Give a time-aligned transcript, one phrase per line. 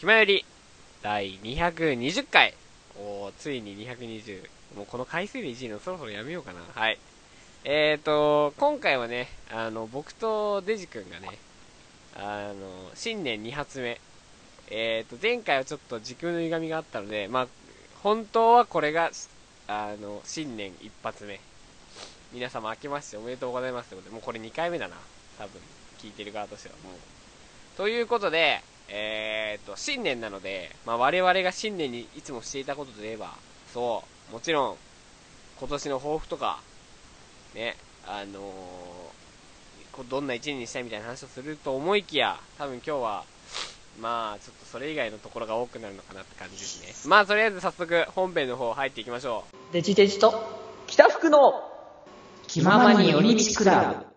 [0.00, 0.46] 気まより、
[1.02, 2.54] 第220回。
[2.98, 4.42] おー、ついに220。
[4.74, 6.60] もうこの回数で1位のそろそろやめようかな。
[6.74, 6.98] はい。
[7.64, 11.36] えーと、今回はね、あの、僕とデジ君がね、
[12.16, 14.00] あの、新年2発目。
[14.70, 17.48] えーと、前回はちょっと時空の歪みがあったので、まあ、
[18.02, 19.10] 本当はこれが、
[19.68, 21.40] あの、新年一発目。
[22.32, 24.96] 皆様明けましておめでとうございますということで、もうこれ2回目だな。
[25.36, 25.60] 多分、
[25.98, 27.76] 聞いてる側としてはもう。
[27.76, 28.62] ということで、
[28.92, 33.34] えーと、新年なので、まあ、我々が新年にいつもしていたことといえば、
[33.72, 34.76] そう、もちろん、
[35.58, 36.60] 今年の抱負とか、
[37.54, 37.76] ね、
[38.06, 43.24] あのー、どんな一年にしたいみたいな話をすると思いきや、多分今日は、
[44.00, 47.10] まあ、ちょっとそれ以外のところが多くなるのかなって感じですね。
[47.10, 49.72] まあ、とりあえず早速、本編の方入っていきましょう。
[49.72, 50.34] デジデジと、
[50.86, 51.68] 北福の、
[52.48, 54.09] 気ままに寄り道クラブ。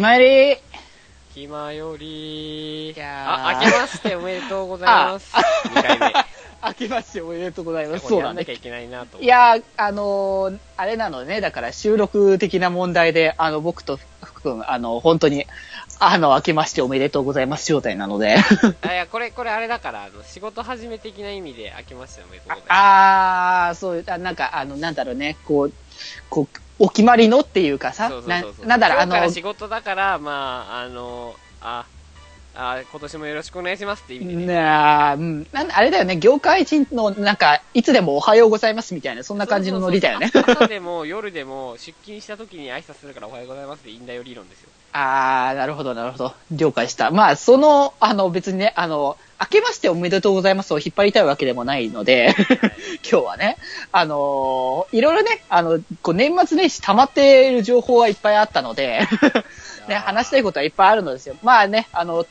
[0.00, 0.18] 気まよ
[0.54, 0.56] り
[1.34, 5.30] 気まよりいやあ、明けましておめでとうございます。
[5.36, 6.14] 2回目。
[6.64, 8.04] 明けましておめでとうございます。
[8.04, 8.52] そそうなきゃ。
[8.54, 9.20] いけないなと。
[9.20, 15.46] いやー、あのーあれなのね、だから収録的な問題で、あの、僕と福君、あの、本当に、
[15.98, 18.36] あの、明けましておめでとうございます状態なので。
[18.80, 22.68] あいや、これ、これあれだから、あの、仕事始め的な意味で明けましておめでとうございます。
[22.70, 25.72] あー、そう、あなんか、あの、なんだろうね、こう、
[26.30, 28.66] こう、お決まりのっていうかさ、そうそうなそうそう。
[28.66, 31.84] なんだろう、あの今日から、仕事だから、まあ、あの、あ、
[32.60, 34.46] あ、今年もよろしくお願いしますって意味でね。
[34.46, 40.30] ねあうん、あれだよね、業界人の、なんか、いつでもおはようございますみたいな、そんな感じのノリだよね。
[40.34, 44.68] 朝でも夜でも出勤した時に挨拶するからおはようございますでいいんだよ理論ですよ。
[44.92, 46.34] あー、なるほど、なるほど。
[46.50, 47.10] 了解した。
[47.10, 52.34] まあ、その、あの、別にね、あの、明けましておめでとうございますを引っ張りたいわけでもないので、
[53.10, 53.56] 今日はね、
[53.90, 59.00] あのいろいろね、あの、こう年末年始溜まっている情報はいっぱいあったので、
[59.88, 61.36] ね、話したいことはいっぱいあるのですよ。
[61.42, 62.26] まあね、あの、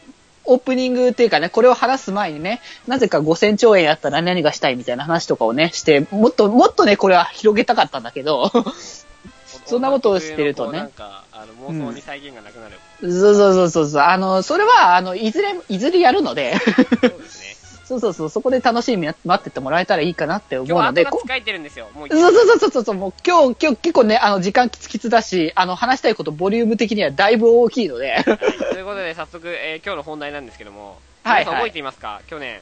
[0.49, 8.51] オープニングっていうかね、これを話す前にね、なぜか5000兆円やったら何がしたいみたいな話とかをね、して、もっと、もっとね、これは広げたかったんだけど、
[9.65, 12.79] そんなことをしてるとねあの、妄想に再現がなくなる。
[13.01, 14.01] そうそうそうそうそう。
[14.01, 17.58] あの、それは、あの、いずれ、いずれやるので、そうですね。
[17.89, 21.87] そうそうそう、そこで楽しみに待っててもらえたらいいかなって思う今日ので、こ後が使えてるんですよ。
[21.95, 28.31] もうそうそうそうそうそう、もう今日、今日結構ね、あの、時間キツキツだし、あの、話したいことボリューム的にはだいぶ大きいので、は いと
[28.77, 32.21] いうことで早速、えー今日の本題なんですけども、皆さん覚えていますか？
[32.27, 32.59] 去年、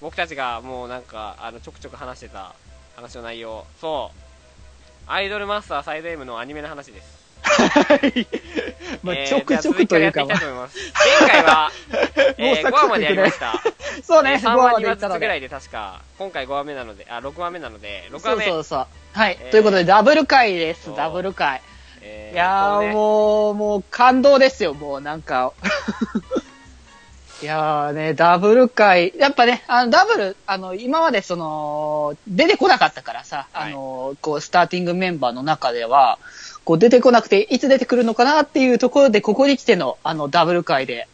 [0.00, 2.54] 僕たちがもうなんか、あの、ちょくちょく話してた
[2.96, 3.64] 話の内容。
[3.80, 4.20] そう。
[5.10, 7.19] アイドルマスターサイド M のアニメの話です。
[7.42, 8.26] はい。
[9.02, 10.78] まあ、えーちょくちょくというか、じゃあ続きからやっていきたいと思います。
[11.20, 11.70] 前回は、
[12.36, 13.54] えー、 もうサク5話までやりました。
[14.02, 15.20] そうね、3 5話話ま2話ずつでいったので。
[15.20, 18.44] ぐらいで確か、今回5話目なので、あ、6話目なので、6そう話目。
[18.46, 18.86] そうそう。
[19.12, 21.62] はい、えーということで、ダブル回ですそ、うダブル回。
[22.02, 25.52] えいやー、ねもう、もう感動ですよ、もうなんか。
[27.42, 36.18] いやーね、ダブル回、やっぱね、あの、ダブル、あの、今までその、出てこなかったからさ、はいあの、こう、スターティングメンバーの中では、
[36.64, 41.08] こう、出てこなくて、いつ出てくるのかなっていうところで、ここに来ての、あの、ダブル回で。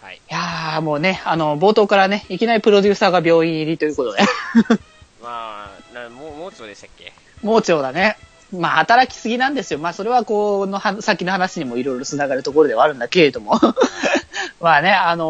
[0.00, 0.16] はい。
[0.16, 4.20] いやー、もうね、あの、冒頭からね、いきなりプロデューサーが病院入りということで、
[5.22, 7.12] まあ、なもう、もうちょいでしたっけ？
[7.42, 8.16] 盲腸だね。
[8.50, 9.78] まあ、働きすぎなんですよ。
[9.78, 13.60] まあ、それはこのは、先の話にもいろいろ繋がるところではあるんだけれども。
[14.60, 15.24] まあね、あの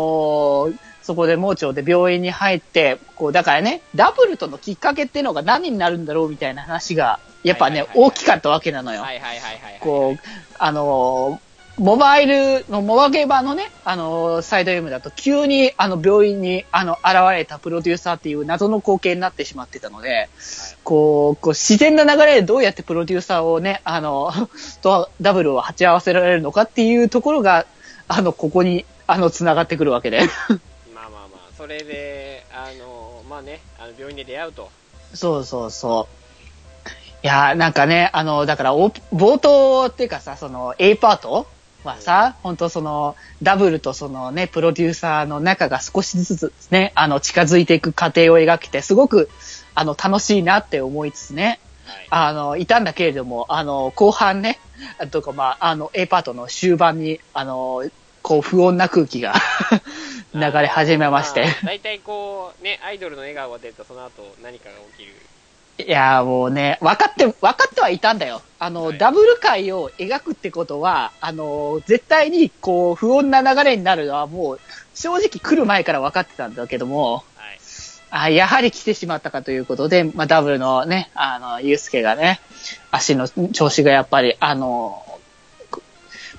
[0.71, 0.79] ー
[1.09, 9.03] そこで盲腸で病院に入って、こう、だからね、ダブルとのきっかけっていうのが何になるんだろうみたいな話が、やっぱね、はいはいはいはい大きかったわけなのよ。
[9.03, 9.81] はいはいはいはいはい。
[9.81, 10.19] こう、
[10.59, 20.29] あのーモバイルのモバゲバのね、あのーサイド M だと急にあの病院にあの現れたプロデューサーっていう謎の光景になってしまってたので、
[20.83, 24.33] こう、こう自然な流れでどうやってプロデューサーをね、あの、
[24.83, 27.65] とダブルを鉢合わせられるのかっていうところが、
[28.09, 30.19] あの、ここに、あの、繋がってくるわけで。
[30.19, 30.29] まあ
[30.95, 34.71] まあまあ、それで、あの、まあね、あの病院で出会うと。
[35.15, 36.18] そうそうそう。
[37.23, 41.47] いやーなんかね、あの、だから冒頭っていうかさ、その A パート
[41.85, 49.29] はさ、本当その、ダブルとそのね、プロデューサーの仲が少しずつね、あの、近づいていく過程を描けて、すごく、
[49.75, 52.07] あの、楽しいなって思いつつね、はい。
[52.11, 54.59] あの、いたんだけれども、あの、後半ね、
[55.11, 57.85] とか、まあ、あの、A パートの終盤に、あの、
[58.23, 59.35] こう、不穏な空気が
[60.35, 61.47] 流れ始めまして。
[61.65, 65.15] 大体こう、ね、アイドルの笑顔が出ると、その後何かが起きる。
[65.79, 68.43] いやーもうね、分かって、分かってはいたんだよ。
[68.59, 74.61] あの、はいダブル界を描くってことは、あの、絶対に、こう、不穏な流れになるのはもう、
[74.95, 77.59] 正直来る前から分かってたんだけども、はい。
[78.11, 82.41] あやはり来てしまったかということで、まあ、ダブルのね、あの、ユうスケがね、
[82.91, 85.05] 足の調子がやっぱり、あの、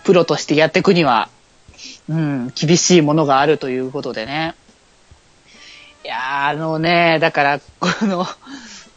[0.03, 1.29] プロとしてやっていくには、
[2.09, 4.55] うん、厳しいものがあるということでね。
[6.03, 8.25] いやーあのね、だから、この、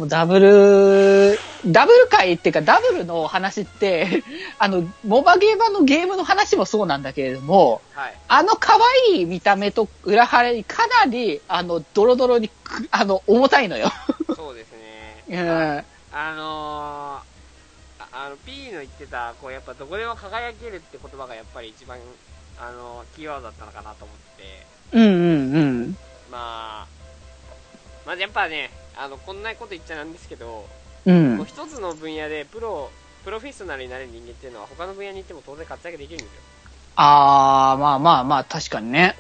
[0.02, 4.25] もうダブル、ダブル界っていうか、ダブルの話って、
[4.58, 8.19] あの、モバゲー版のゲームの話もそうなんだけれども、はい。
[8.26, 8.76] あの可
[9.12, 13.93] 愛い見た目と裏腹にかなり、あの、ドロドロにく、あの、重たいのよ。
[14.34, 15.22] そうですね。
[15.31, 15.84] うん。
[16.10, 22.00] あのー、ああの、P の言ってた、こう、やっぱどこでも輝けるって言葉がやっぱり一番、
[22.58, 25.96] あの、キーワードだったのかなと思って、うんうんうん。
[26.28, 27.02] まあ、
[28.05, 30.68] まずやっぱね、あの、こんなこと言っちゃなんですけど、
[31.04, 31.46] うんもう。
[31.46, 32.90] 一つの分野でプロ、
[33.24, 36.40] プロフェッショナルになれる人間っていうのは他の分野に行っても当然活躍できるんですよ。
[36.96, 39.16] あー、まあまあまあ、確かにね。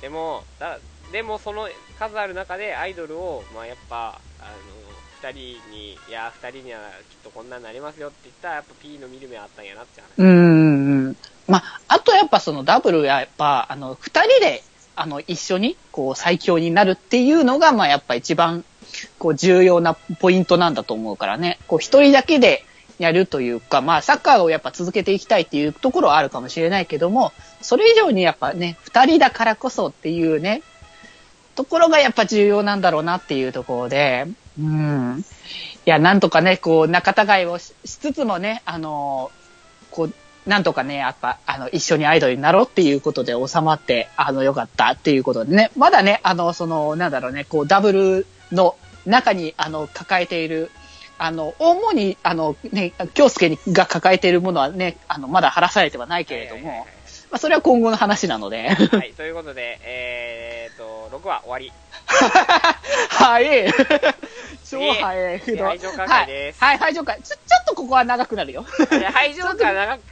[0.00, 0.78] でも、だ
[1.12, 1.68] でもその
[1.98, 10.08] 数ある中でアイドルを、まあやっぱ、あの、二人に、いや、二人にはきっとこんなになりますよって言ったら、やっぱ P の見る目あったんやなって話。
[10.18, 11.16] うんうんうん。
[11.46, 14.62] まあ、あとやっぱそのダブルはやっぱ、あの、二人で、
[14.94, 18.64] あの、一緒に、こう、最強になるっていうのが、まあやっぱ一番、
[19.18, 21.58] こう、重要なポイントなんだと思うからね。
[21.66, 22.64] こう、一人だけで
[22.98, 30.62] やるというか、まあ、サッカーをやっぱ続けていきたいっていうところはあるかもしれないけども、それ以上にやっぱね、二人だからこそっていうね、
[31.54, 34.26] ところがやっぱ重要なんだろうなっていうところで、
[34.58, 35.24] うん。
[35.86, 39.30] いや、なんとかね、こう、仲違いをしつつもね、あの、
[39.90, 40.14] こう、
[40.48, 48.76] なんとかね、やっぱ、あの、一緒にアイドルになろうっていうことで収まって、あの、よかったっていうことでね、まだね、あの、その、なんだろうね、こう、ダブルの
[49.06, 50.70] 中に、あの、抱えている、
[51.18, 56.88] あの、主に、あの、ね、京介にが抱えているものはね、あの、まだ晴らされてはないけれども、はいはいはい
[57.34, 58.68] まあ、それは今後の話なので。
[58.68, 61.72] はい、はいということで、えーと、6話終わり。
[63.10, 63.72] はい。
[64.70, 67.20] 超早い排除関係ですはい、はい、排除会。
[67.22, 68.64] ちょ、ちょっとここは長くなるよ。
[68.88, 70.02] で排除から長め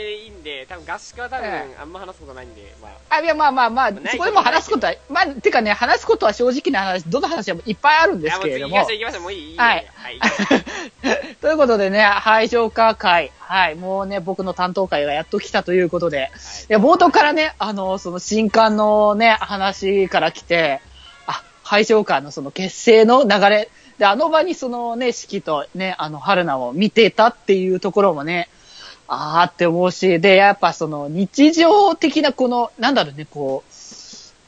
[0.00, 8.76] でいいんで、多分合宿は多分えあんま話すことないんで、まあ、あ、いや、まあまあまあ、そこでも話すことは、まあ、てかね、話すことは正直な話、どの話もいっぱいあるんですけれども。
[8.76, 9.86] もう次行きましょう、もういいはい。
[11.40, 13.32] ということでね、排除化会。
[13.38, 16.30] はい、もうね、僕の担当会がやっと来たということで。
[16.70, 20.80] いや、冒頭からね、あの、その新刊のね、話から来て、
[21.26, 23.70] あ、排除化のその結成の流れ。
[23.98, 28.48] で、あの場にそのね、四季とね、あの、春菜を見てたっていうところもね、
[29.08, 33.72] あーって思うし、で、やっぱその日常的なこの、なんだろうね、こう、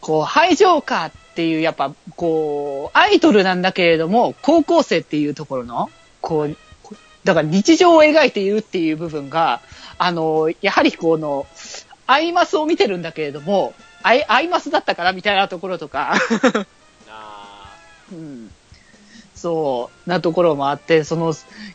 [0.00, 5.90] こう、排除化っていう、やっぱ、こう、アイドルなんだけれども、高校生っていうところの、
[6.20, 9.60] こう、こだから日常を描いているっていう部分が、
[9.98, 11.46] あの、やはりこの、
[12.06, 16.14] アイマスを見てるんだけれども、アイアイマスだったからみたいなところとか、
[17.08, 17.74] あ。
[18.12, 18.43] うん、
[19.44, 21.34] そう、なところもあって、その、青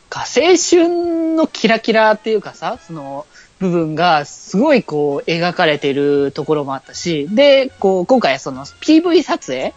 [0.09, 3.27] 春のキラキラっていうかさ、その、
[3.59, 9.69] 部分がすごいこう描かれてるところもあったし、で、こう、今回はその PV 撮影。
[9.69, 9.73] っ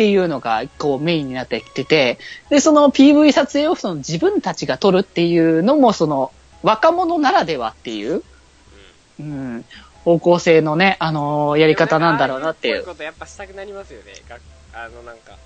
[0.00, 8.22] ていうのがこうメインになってきてて、で、その PV 撮影をその自分たちが撮るっていうのもその若者ならではっていう、
[9.18, 9.64] うん、
[10.04, 12.86] 方向性のね、あのーやり方なんだろうなっていうこういう。
[12.86, 14.14] ことやっぱしたくなりますよね。
[14.72, 15.36] あの、なんか。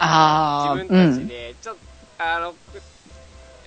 [0.00, 1.80] あー自分たちで、ちょっと、
[2.18, 2.56] あの、く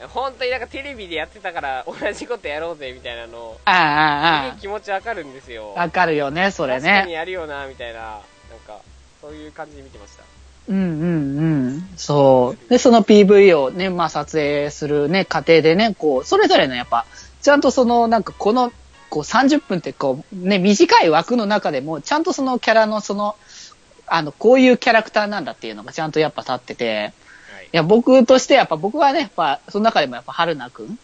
[0.07, 5.73] 本当になんかテレビでやってたから同じことやろうぜみたいなの、ああ、あすげえ気持ちわかるんですよ。
[5.77, 7.13] あ、わかるよね、それ確かにね。
[7.13, 8.19] やるよな、みたいな、なん
[8.65, 8.79] か、
[9.21, 10.23] そういう感じで見てました。
[10.67, 11.41] うんうんう
[11.77, 11.89] ん。
[11.97, 12.69] そう。
[12.69, 17.05] で、その PV をね、まあ撮影するね、過程でね、こう、それぞれのやっぱ、
[17.41, 18.71] ちゃんとその、なんかこの、
[19.09, 23.35] こう30分ってこう、ね、短い枠の中でも、ちゃんとそのキャラのその、
[24.13, 27.13] あの、こういうキャラクターなんだっていうのがちゃんとやっぱ立ってて、
[27.53, 27.69] はいい。
[27.71, 30.99] や、僕としてやっぱ僕はね、やっぱ、その中でもやっぱ春菜くん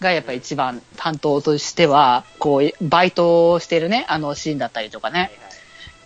[0.00, 5.18] がやっぱ一番担当としては、こう、バイトをしてるね、あのシーンだったりとかね。
[5.18, 5.52] はいはい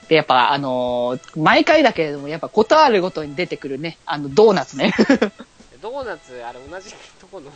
[0.09, 4.95] で、やっぱあのー毎回だけれども、やっぱことあるごとに出てくるね、あの、ドーナツね。
[5.83, 7.51] ドーナツ、あれ同じとこの、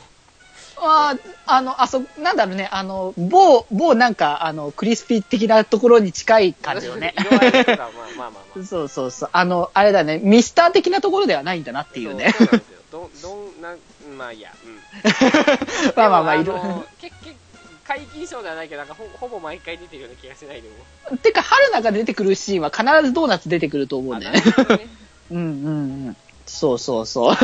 [0.80, 7.14] あーあの、あそ、なんだろうね、あの、某、某なんか、あの、クリスピー的なところに近い感じよね。
[7.18, 8.64] 色合いとか、まあまあまあまあ。
[8.64, 9.30] そうそうそう。
[9.32, 12.32] あの、あれだね、ミスター的なところではないんだなっていうね。
[12.36, 12.80] そうなんですよ。
[12.90, 13.78] どん、どん、なん、
[14.16, 14.52] まあいいや。
[14.64, 14.78] うん。
[15.96, 17.14] まあまあまあ、いろでものけけ
[17.90, 20.68] 皆勤賞ではないけど、なんかほほぼ毎回出てるような気がしないで
[21.10, 21.16] も。
[21.18, 24.40] てか、春菜が出てくるシーンは必ずドーナツ出てくると思うんだよね。
[24.40, 24.86] ね
[25.32, 26.16] うんうんうん。
[26.50, 27.36] そうそうそう。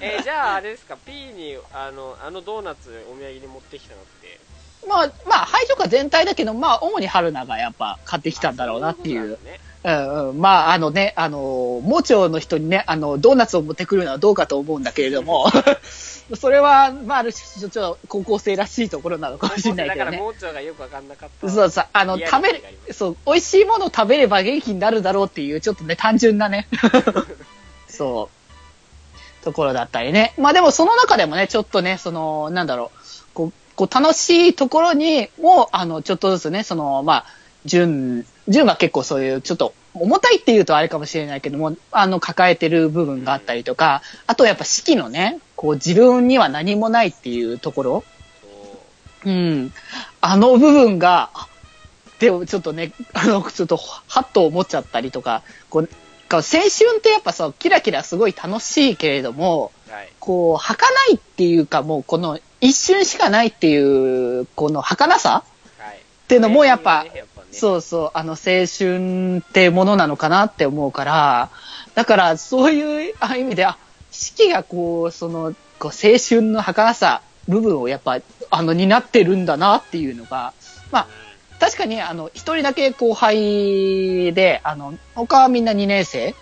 [0.00, 4.40] えーじゃああれですか、P にあのあのドーナツお土産に持ってきたのって、
[4.88, 9.38] まあ、まあ、排除か全体だけど、まあ、主に春菜がやっぱ買ってきたんだろうなっていあう。
[9.84, 10.40] うんうん。
[10.40, 15.46] まあ、あのね、あの、盲腸の人にね、あの、ドーナツを持ってくるのはどうかと思うんだけれども、
[16.40, 20.10] それは、まあ、ある種、ちょっと高校生らしいところなのかもしれないけどね。
[20.12, 21.50] だから盲腸がよくわかんなかった。
[21.50, 26.66] そうそう、あの、リアリ食べるティがありま、そう、美味しいものを食べれば元気になるだろうっていう、ちょっとね、単純なね、
[27.94, 28.28] そ
[29.42, 30.34] う、ところだったりね。
[30.38, 32.98] まあでもその中でもね、ちょっとね、その、なんだろう、
[33.34, 37.26] こう、こう楽しいところにも、あの、ちょっとずつね、その、まあ、
[37.64, 48.04] 純、純は結構そういう、ちょっと、重たいっていうとあれかもしれないけども、あの、抱えてる部分があったりとか、あとやっぱ四季のね、こう、自分には何もないっていうところ、
[49.24, 49.72] ううん。
[50.20, 51.30] あの部分が、
[52.18, 55.88] でもちょっとね、あの、ちょっと、はっと思っちゃったりとか、こう、
[56.30, 60.08] こう青春ってやっぱさ、キラキラすごい楽しいけれども、はい。
[60.18, 65.44] こう、儚いっていうか、もうこの一瞬しかないっていう、この儚さ
[65.78, 65.96] はい。
[65.96, 71.50] っっていうのもやっぱ、ね、やっぱねそうそう、あの、青春ってものなのかなって思うから、
[71.94, 73.76] だから、そういうあ意味で、あ、
[74.10, 80.52] 四季がこう、その、こう青春の儚さ部分をやっぱ、あの、担ってるんだなっていうのが、
[80.90, 81.06] まあ、
[81.64, 86.34] 確かに、あの、一人だけ後輩で、あの、他はみんな2年生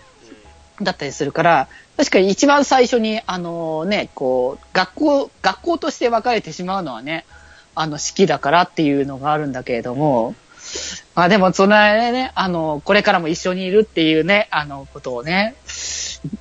[0.80, 7.24] だったりするから、確かに一番最初に、あのね、こう、学校、学校として分かれてしまうのはね、
[7.76, 10.34] あの、式だからっていうのがあるんだけれども、
[11.14, 15.54] まあでも、その間ね、あの、これからも一緒にいるっていうね、あの、ことをね、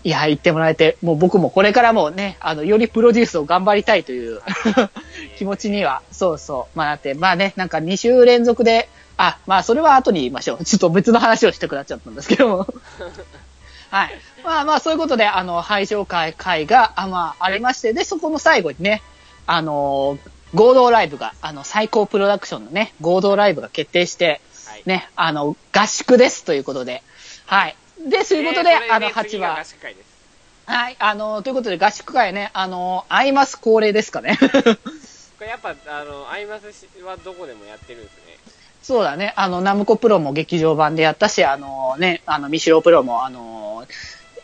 [0.04, 4.42] いや、言ってもらえて、もう僕もこれからもね、あの、よりプロデュースを頑張りたいという
[5.38, 6.78] 気持ちには、そうそう。
[6.78, 10.64] まあだって、まあね、なんか2週連続で、あ、まあそれは後に言いましょう。
[10.66, 12.68] ちょっと別の話をしてくなっちゃったんですけども。
[13.90, 14.12] はい。
[14.44, 19.02] まあまあそういうことで、あの、配信会会が、あまあありまして、で、そこの最後にね、
[19.48, 20.18] あの
[20.54, 24.84] 合同ライブが、あの、最高プロダクションのね、合同ライブが決定して、はい。
[24.86, 27.04] ね、あの、合宿ですということで、
[27.46, 27.76] はい。
[28.10, 30.12] で、そういうことで、えーであの、8話次が合、宿会です。
[30.66, 34.38] はい、あの、ということで合宿会ね、あの、アイマス恒例ですかね。
[35.38, 38.38] これやっぱ、あの、アイマスはどこでもやってるんですね。
[38.82, 39.34] そうだね。
[39.36, 43.86] あの、ナムコプロも劇場版でやったし、あのね、あの、ミシロプロも、あの、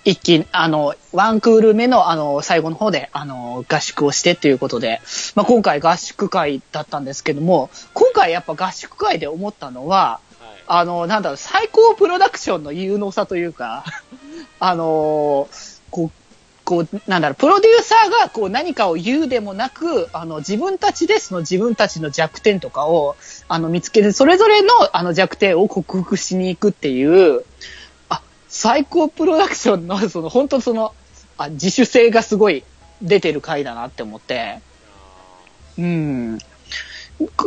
[0.07, 5.01] 一気に、あの、ワンクール目の、あの、最後の方で、あの、合宿をしてっていうことで、
[5.35, 10.63] まあ、今回合宿会だったんですけども、今回やっぱ合宿会で思ったのは、はい。
[10.67, 13.83] あの、なんだろう、最高プロダクションの有能さというか、
[14.61, 15.49] あの
[15.91, 16.11] こう、
[16.63, 23.17] こう、なんだろう、プロデューサーがこう何かを言うでもなく、あの、自分たちでその自分たちの弱点とかを、
[23.49, 27.43] あの、見つけて、それぞれのあの弱点を克服しに行くっていう、あ、
[28.47, 30.93] 最高プロダクションの、その、本当その、
[31.37, 32.63] あ、自主性がすごい
[33.01, 34.59] 出てる回だなって思って、
[35.77, 36.37] うん。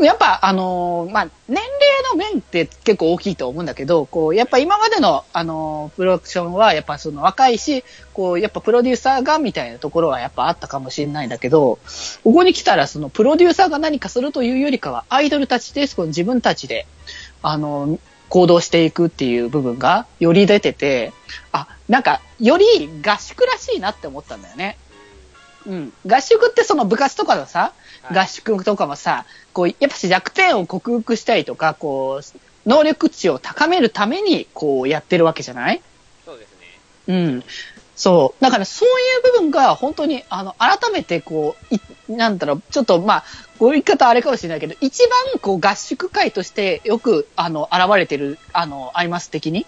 [0.02, 1.70] やっぱ、あのーまあ、年齢
[2.12, 11.78] の面って結構大きいと思うんだけど、こう、やっぱ今までの、あのープロダクションは、やっぱその若いし、こう、やっぱプロデューサーがみたいなところはやっぱあったかもしれないんだけど、
[12.24, 16.86] ここに来たら、そのプロデューサーが何かするというよりかは、アイドルたちで、その自分たちで、
[17.42, 17.98] あのー
[18.30, 21.12] 行動していくっていう部分がより出てて、
[21.52, 22.64] あ、なんか、より
[23.04, 24.78] 合宿らしいなって思ったんだよね。
[25.66, 25.92] うん。
[26.06, 27.72] 合宿ってその部活とかのさ、
[28.02, 35.82] はい合宿とかもさ、こう、やっぱし弱点を克服したりとか、こう、能力値を高めるために、こう、やってるわけじゃない？
[36.24, 36.78] そうですね。
[37.08, 37.44] うん。
[38.00, 38.42] そう。
[38.42, 43.24] だからそういう部分が本当に、あの、改めてこう、いなんだろう、ちょっとまあ、
[43.58, 49.66] こういう言い方あれかもしれないけど、一番こう合宿会としてよく、あの、現れてる、あの、アイマス的に？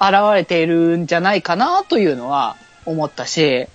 [0.00, 3.66] 現れているんじゃないかなというのは思ったし、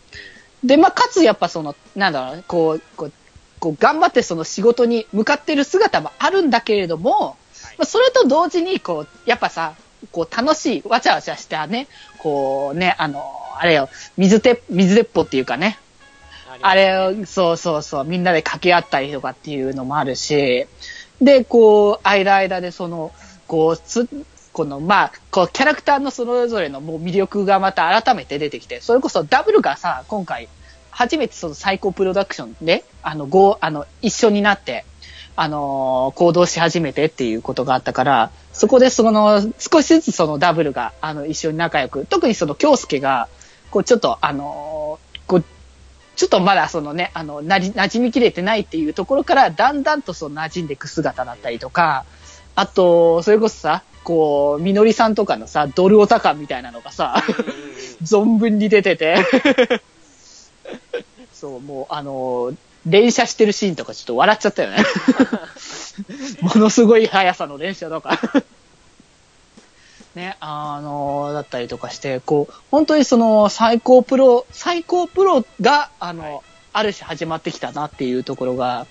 [0.64, 3.12] で、まあ、かつやっぱその、なんだろうね、こう、こう、
[3.60, 7.78] こう頑張ってその仕事に向かってる姿もあるんだけれども、はい。
[7.78, 9.76] まあ、それと同時に、こう、やっぱさ、
[10.12, 11.88] こう、楽しい、わちゃわちゃしたね、
[12.18, 13.24] こうね、あの、
[13.60, 15.78] あれよ、水鉄、水鉄砲っていうかね、
[16.62, 20.66] あれを、そうそうそう、みんなで掛け合ったりとかっていうのもあるし、
[21.22, 23.12] で、こう、間間でその、
[23.48, 24.08] こう、つ、
[24.54, 30.48] この、まあ、こう、キャラクターのそれぞれのもう魅力がまた改めて出てきて、それこそダブルがさ、今回、
[30.90, 34.86] 初めてその最高プロダクションで、あの、ご、あの、一緒になって、
[35.36, 43.30] あのー行動し始めてっていうことがあったから、そこでその、少しずつそのダブルが、あの、一緒に仲良く、特にその京介が、
[43.72, 45.44] こう、ちょっと、あのーこう、
[46.16, 52.06] ちょっとまだそのね、あの、なじ、馴染みきれてないっていうところから、だんだんとその馴染んでいく姿だったりとか、
[52.56, 57.24] あと、それこそさ、こう、みのりさんとかのさ、ドルオタ感みたいなのがさ、
[58.04, 59.18] 存分に出てて、
[61.32, 62.54] そう、もう、あの、
[62.86, 64.84] 連射してるシーンとかちょっと笑っちゃったよね。
[66.42, 68.20] ものすごい速さの連射とか。
[70.20, 76.40] ね、あの、だったりとかして、こう、本当にその最高プロ、最高プロが、あの、はい
[76.72, 78.86] ある種始まってきたなっていうところが、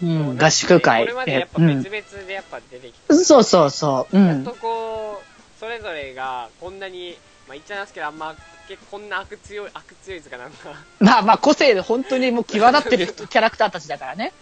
[0.00, 1.02] う、そうん合宿会。
[1.02, 4.16] これまでやっぱうん別々でやっぱ出てきて、そうそうそう。
[4.16, 4.54] うんやっと。
[4.54, 8.36] こう、それぞれがこんなに、まあ言っちゃいますけど、あんま、
[8.68, 14.32] 結構こんな悪強い、悪強いですかなんか、まあまあ、個性で本当にもう際立ってる人キャラクターたちだからね。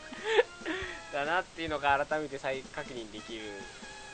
[1.13, 3.41] だなっていうのが改めて再確認できる、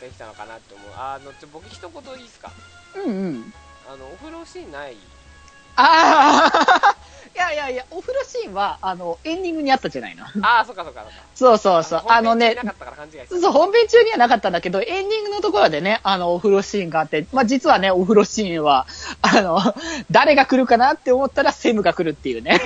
[0.00, 0.90] できたのかなって思う。
[0.96, 2.50] あの、ちょ、僕一言いいですか？
[2.96, 3.54] うんうん。
[3.92, 4.96] あの、お風呂シーンない？
[5.76, 6.96] ああ
[7.32, 10.24] いやいやいや、お風呂シーンは、あの、エンディングにあったじゃないの。
[10.42, 11.18] ああ、そっかそっかそっか。
[11.34, 12.02] そうそうそう。
[12.08, 12.56] あのね
[13.30, 18.86] そう、本編中にはなかったんだけど、エンディングのところでね、あの、お風呂シーンがあって、まあ、実はね、お風呂シーンは、
[19.22, 19.60] あの、
[20.10, 22.60] 誰が来るかなって思ったら、セムが来るっていうね。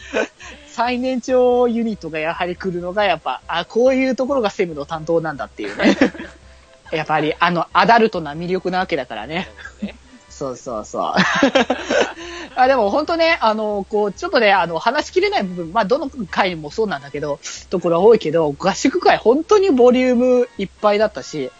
[0.70, 5.96] 最年長ユニットがやはり来るのが、やっぱ、あ、こういうところがセムの担当なんだっていうね。
[6.94, 9.48] やっぱり、あの、アダルトな魅力なわけだからね。
[9.82, 9.94] ね。
[10.30, 11.12] そうそうそう。
[12.56, 17.38] あでも本当ね、あの、こう、ちょっとね、あの、話しきれない部分、まあ、どの回もそうなんだけど、
[17.70, 21.50] ところは多いけど、合宿会本当にボリュームいっぱいだったし、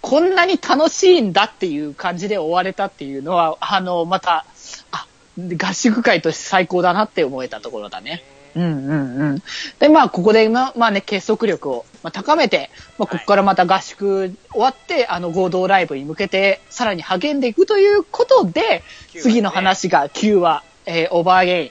[0.00, 4.46] こんなに楽しいんだっていう感じで終われたっていうのは、あの、また、
[4.92, 5.06] あ、
[5.38, 8.24] 合宿会として最高だなって思えたところだね。
[8.54, 9.42] うんうんうん。
[9.78, 21.70] で、まあ、ここで、ままあね、結束力を、まあ、高めて、まあ、ここからまた合宿終わって、あの、合同ライブに向けて、さらに励んでいくということで、9話ね次の話が9話、えーオーバーゲイン。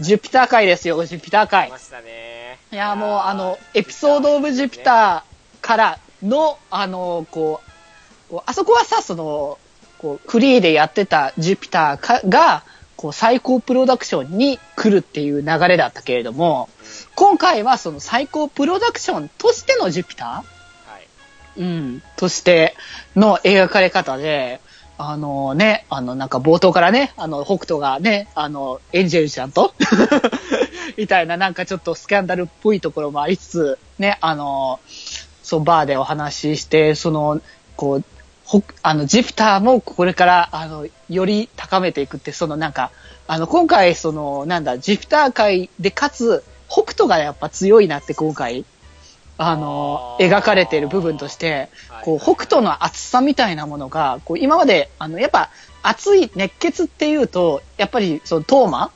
[0.00, 1.78] ジュピター会ですよ、ジュピター会来ま。
[1.78, 2.58] したね。
[2.72, 7.60] いや、もう、あの、エピソードオブジュピターからの、あの、こ
[8.28, 9.58] う、こうあそこはさ、その、
[9.98, 12.64] こう、フリーでやってたジュピターかが、
[12.96, 16.68] こう、最高プロダクションに来るっていう流れだったけれども、
[17.14, 20.44] 今回はその最高プロダクションとしてのジュピタは
[21.56, 21.60] い。
[21.60, 22.74] ーうん、として
[23.16, 24.60] の描かれ方で、
[24.96, 29.74] あのね、あのなんか冒頭からね、あの北斗がね、あのエンジェルちゃんと？
[30.96, 34.78] みたいななんかちょっとスキャンダルっぽいところもありつつ、ね、あの、
[35.42, 37.40] そうバーでお話しして、その、
[37.76, 38.04] こう、
[38.44, 42.90] ほあの、ジプターもこれから、あの、より高めていくって、そのなんか、
[43.26, 48.64] あの、今回、その、なんだ、ジプター界でかつ、北斗がやっぱ強いなって今回、
[49.38, 51.68] あの、描かれている部分として、
[52.02, 55.50] こう、北斗の熱さみたいなものが、こう、今まで、あの、やっぱ、
[55.82, 58.90] 熱い熱血っていうと、やっぱり、その、トーマ。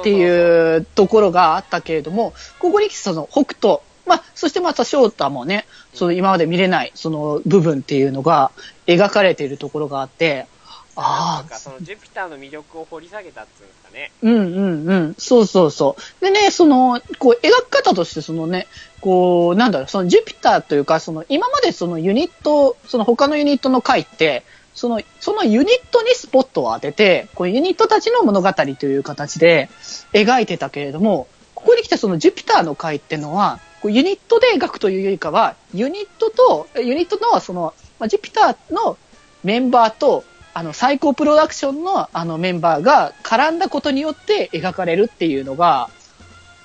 [0.00, 8.50] っていうところがあったけれども、ここに来てその北斗、まあ、そしてまた翔太もね、その今まで見れないその部分っていうのが
[8.88, 10.48] 描かれているところがあって、
[10.96, 14.10] ああそのジュピターの魅力を掘り下げたっていうんですかね。
[14.22, 16.24] うんうんうん、そうそうそう。
[16.24, 18.66] でね、その、こう、描き方としてそのね、
[19.00, 24.42] こう、なんだろう、そのジュピターというか、その今までそのユニット、その他のユニットの回って、
[24.74, 29.70] その、そのユニットにスポットを当てて、こうユニットたちの物語という形で
[30.12, 38.98] 描いてたけれども、ここに来てそのジュピターの回ってのは、こうユニットで描くというよりかは、ユニットと、ユニットのその、まあ、ジュピターの
[39.42, 45.88] メンバーと、あの、最高プロダクションのあのメンバーが絡んだことによって描かれるっていうのが、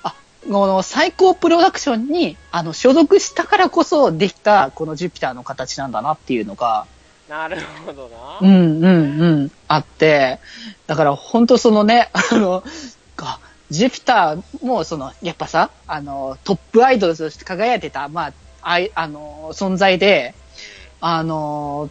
[0.02, 0.14] あ、
[0.50, 6.86] この最高プロダクションに、あの、所属したからこそできた、このジュピターの形なんだなっていうのが、
[7.28, 8.38] なるほどな。
[8.40, 10.38] うんうんうん、あって、
[10.86, 12.62] だから本当そのね、あの、
[13.16, 20.34] かジュピターもその、やっぱさ、あの、トップアイドルとして輝いてた、まあ、あい、あの、存在で、
[21.00, 21.90] あの、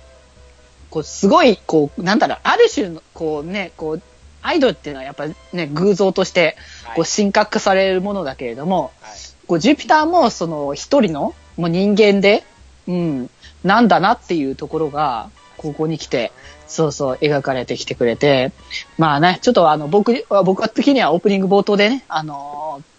[0.89, 4.01] こう、すごい、こう、なんだろう、ある種の、こうね、こう、
[4.41, 9.13] アイドルっていうのはやっぱね、偶像として、はいこう、神格化されるものだけれども、はい。
[9.47, 12.43] こう、ジュピターも、その、一人の、もう人間で、
[12.87, 13.29] うん、
[13.63, 16.31] なんだなっていうところが、ここに来て、
[16.67, 18.51] そうそう、描かれてきてくれて、
[18.97, 22.95] まあね、ちょっとあの、僕、僕は的にはオープニング冒頭でね、あのー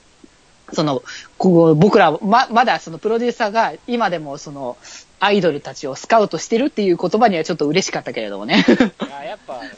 [0.73, 1.03] その、
[1.39, 4.77] こう僕ら、ま、まだそのプロデューサーが今でもその、
[5.21, 8.65] アイドルたちをスカウトしてるっていう言葉にはちょっと嬉しかったけれどもね。
[8.69, 9.71] いや、やっぱ、あの、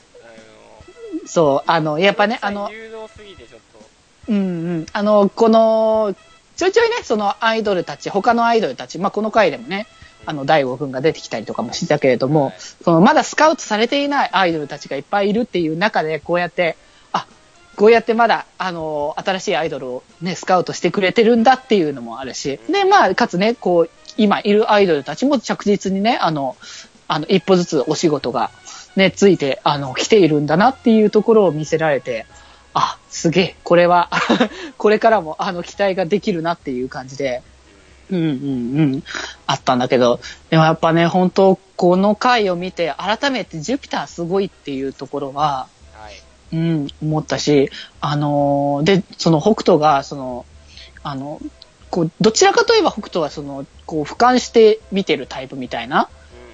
[1.26, 4.40] そう、あの、やっぱね、あの、有能すぎてちょっと、うんう
[4.80, 4.86] ん。
[4.92, 6.14] あの、この、
[6.56, 9.86] ちょいちょいね、そのアイドルたち、他のアイドルたち、まあ、この回でもね、
[10.26, 12.54] あの、大悟くんが出てきたりとかもしてたけれども、はい。
[12.82, 16.76] その、まだスカウトされていないアイドルたちがいっぱいいるっていう中で、こうやって、
[17.12, 17.26] あ、
[17.76, 26.56] こうやってまだ、あの、新しいアイドルをね、スカウトしてくれてるんだっていうのもあるし、で、まあ、かつね、こう、今いるアイドルたちも着実にね、あの、
[27.06, 28.50] あの、一歩ずつお仕事が
[28.96, 32.26] ね、ついて、あの、来ているんだなっていうところを見せられて、
[32.74, 34.10] あ、すげえ、これは
[34.76, 37.42] これからも、あの、期待ができるなっていう感じで、
[38.10, 39.02] うんうんうん、
[39.46, 46.56] あったんだけど、でもやっぱね、本当この回を見て、改めてジュピターすごいっていうところは、はい。
[46.56, 50.46] うん、思ったし、あのーで、その北斗が、その、
[51.02, 51.40] あの、
[51.90, 56.08] こう、どちらかといえば北斗は、その、こう、俯瞰して見てるタイプみたいな。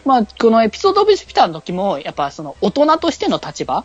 [0.05, 0.11] うん。
[0.11, 3.85] まあ、このエピソードオブジュピターの時も、やっぱその、大人としての立場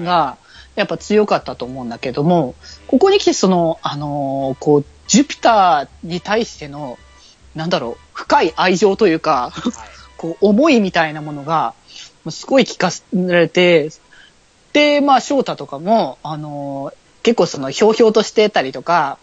[0.00, 0.38] が、
[0.74, 2.54] やっぱ強かったと思うんだけども、
[2.86, 6.98] ここに来てその、あのーこう、ジュピターに対しての、
[7.54, 9.72] なんだろう、深い愛情というか、はい。
[10.16, 11.74] こう、思いみたいなものが、
[12.30, 13.90] すごい聞かせられて、
[14.72, 19.16] で、まあ、翔太とかも、あのー結構その、ひょうひょうとしてたりとか、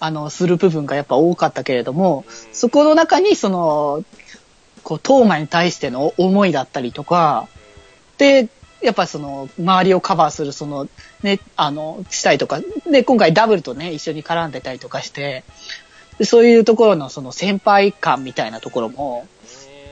[0.00, 4.04] あの、する部分がやっぱ多かったけれども、うんそこの中に、その、
[4.82, 7.46] こう、トーマに対しての思いだったりとか、
[8.18, 8.48] で、
[8.82, 10.88] やっぱその、周りをカバーする、その、
[11.22, 12.60] ね、あの、したりとか、
[12.90, 15.44] で、今回ダブルとね、一緒に絡んでたりとかして、
[16.18, 19.26] でそういうところのその先輩感みたいなところも、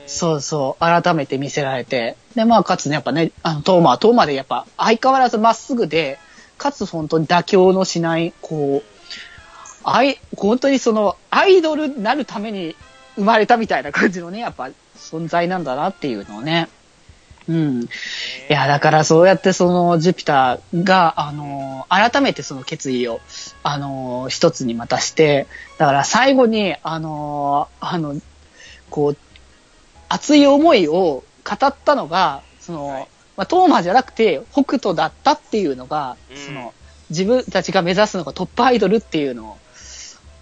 [0.05, 2.15] うそうそう、改めて見せられて。
[2.35, 6.19] で、まあ、かつね、やっぱね、あの、トーマはトーマでやっぱ相変わらずまっすぐで、
[6.57, 8.95] かつ本当に妥協のしない、こう、
[9.83, 12.75] あい、本当にその、アイドルになるために
[13.15, 16.69] 生まれたみたいな感じのね、やっぱ存在なんだなっていうのをね。
[17.47, 17.83] うん。
[17.83, 17.87] い
[18.49, 23.21] や、だからそうやってその、ジュピターが、あの、改めてその決意を、
[23.63, 28.19] あの、一つにまたして、だから最後に、あの、あの、
[28.89, 29.17] こう、
[30.09, 31.23] 熱い思いを語
[31.67, 36.73] ったのが、その、はいまあ、トーマじゃなくて北斗だったっていうのが、うんその、
[37.09, 39.57] 自分たちが目指すのがトップアイドルっていうのを、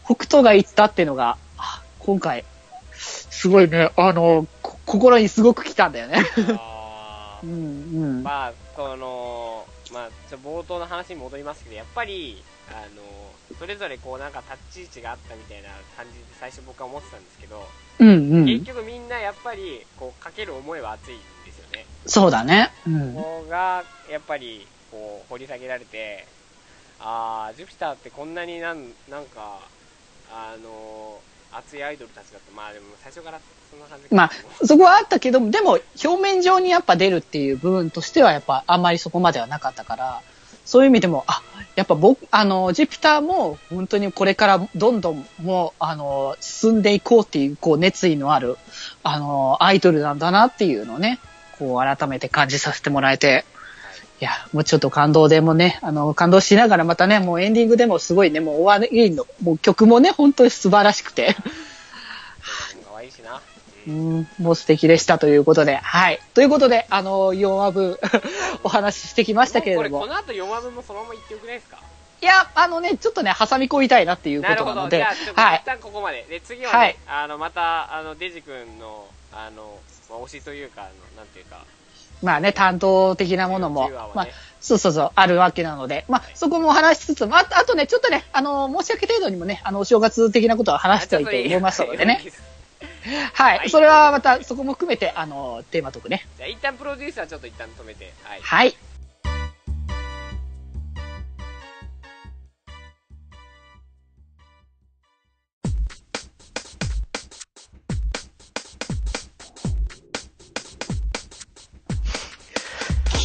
[0.06, 2.46] 北斗が言ったっていうのが、あ今回、
[2.94, 6.24] すごいね、あの、こ心にすごく来たんだよね。
[7.44, 8.24] あうーん、うん。
[8.24, 13.04] まあ、その、まあ、ちょ冒頭の話に戻りますけど、やっぱり、あの、
[13.60, 17.68] それぞれこうなんか立ち位置があったみたいな感じで最初僕は思ってたんですけど、
[18.00, 18.66] うん、うん結。
[18.66, 21.86] 局みんなやっぱり、こう、かける思いは熱いんですよね。
[22.06, 22.72] そうだね。
[22.88, 23.14] うん。
[23.14, 26.28] ここが、やっぱり、こう、掘り下げられて、
[27.00, 29.70] あー、ジュピターってこんなになん、なんか、
[30.30, 31.24] あの、
[31.58, 32.56] 熱いアイドルたちだった。
[32.56, 33.40] まあでも最初から
[33.70, 40.22] そんな感じまあ、そこはあったけど、でも、表面上にやっぱ出るっていう部分としては、やっぱあんまりそこまではなかったから、
[40.66, 41.42] そういう意味でも、あ、
[41.76, 48.58] やっぱ僕、あの、ジュピターも、本当にこれからどんどんもう、あの、進んでいこうっていう、こう、熱意のある、
[49.04, 51.20] あの、アイドルなんだなっていうのをね、
[51.60, 53.46] こう、改めて感じさせてもらえて、
[54.22, 61.36] いや、もうちょっと感動でもね、あの、感動しながらまたね、もうエンディングでもすごいね、もう終わりの、もう曲もね、本当に素晴らしくて、
[62.90, 63.42] 可愛いしな。
[63.86, 66.20] ううんん、もう素敵でしたということで、はい。
[66.34, 68.00] ということで、あの、4話分
[68.64, 69.90] お話ししてきましたけれども。
[69.90, 71.80] もうこれ、この後4話分もそのまま言ってよくないですか？
[72.22, 74.72] いや、あのね、ちょっとね、挟み込みたいなっていうこなるほど。
[74.72, 75.66] となので、じゃあ、ちょっとはい一。
[75.66, 76.26] 旦ここまで。
[76.30, 79.78] で、次はね、はいあの、また、あの、デジ君の、あの、
[80.10, 81.66] まあ、推しというか、あの、なんていうか、
[82.24, 84.28] まあね、担当的なものも10話はね、まあ、
[84.62, 92.22] そうそうそう、あるわけなので、まあ、そこも話しつつ、まあ、あとね、ちょっとね、あの、申し訳程度にもね、あの、お正月的なことは話したいと思いますのでね。。
[93.34, 93.70] ははいい。
[93.70, 96.26] それはまた、そこも含めて、あの、テーマトークね。
[96.38, 98.14] じゃあ、一旦プロデューサーちょっと一旦止めて。
[98.24, 98.42] はい。
[98.42, 98.78] はい。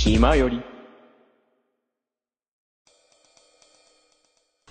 [0.09, 0.62] 暇より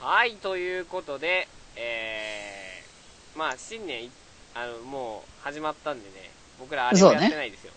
[0.01, 4.11] はい、ということで、えー、まあ、新年い、
[4.55, 7.71] あの、もう始まったんでね、僕らあれもやってないですよ。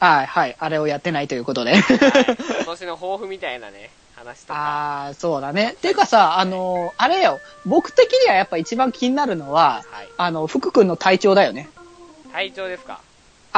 [0.00, 0.56] はい、はい。
[0.58, 1.74] あれをやってないということで。
[1.74, 4.56] はい今年の抱負みたいなね、話とか。
[4.56, 5.76] ああ、そうだね。
[5.82, 10.08] ていうかさ、あの、あれよ、僕的にはやっぱ一番気になるのは、はい。
[10.16, 11.68] あの、福君の体調だよね。
[12.32, 13.00] 体調ですか？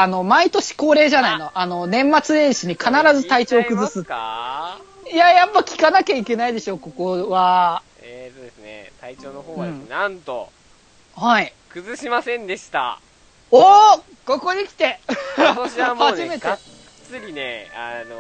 [0.01, 1.51] あの、毎年恒例じゃないの。
[1.59, 4.05] あの、年末年始に必ず体調を崩す。
[4.05, 4.79] か？
[5.13, 7.83] いや、やっぱ聞かなきゃいけないでしょ、ここは。
[8.01, 10.49] えーとですね、体調の方はですね、うんなんと、
[11.17, 11.53] はい。
[11.71, 13.01] 崩しませんでした。
[13.51, 13.65] おー
[14.27, 15.01] ここに来て
[15.39, 16.59] 今年はもうね、 初めてがっ
[17.09, 18.17] つりね、あの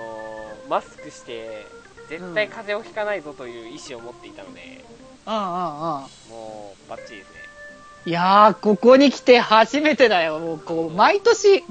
[0.66, 1.66] ーマスクして、
[2.08, 4.84] 絶対風邪をひかないぞという意思を持っていたので、
[5.26, 5.50] うんうんうん。
[6.28, 7.47] もう、バッチリですね。
[8.06, 10.38] いやー、ここに来て初めてだよ。
[10.38, 11.64] もう、こう、毎年、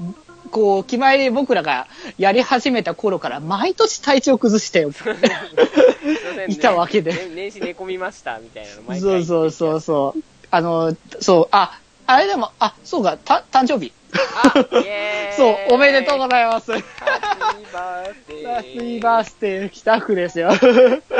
[0.50, 4.86] こう、決まりで僕らがやり始めた頃から、毎年体調崩して
[6.48, 10.22] いたわけで ね年始寝込みました、みたいなの毎そう回そうそうそう。
[10.50, 13.92] あの、そう、あ、あれでも、あ、そうか、た、誕生日。
[15.36, 16.72] そう、おめでとうございます。
[16.72, 16.82] ハッ
[17.56, 20.50] ピーバースデーハッピーバースデー、北区ですよ。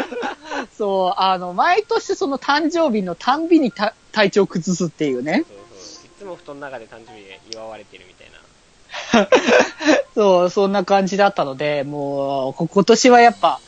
[0.77, 5.45] そう、あの、毎年その誕生日のたんびにた体調崩すっていうね。
[5.49, 6.07] そうそう。
[6.07, 9.29] いつも布団の中で誕生日で祝われてるみたいな。
[10.15, 13.61] そう、そんな感じだったので、もう、こ今年はやっぱ、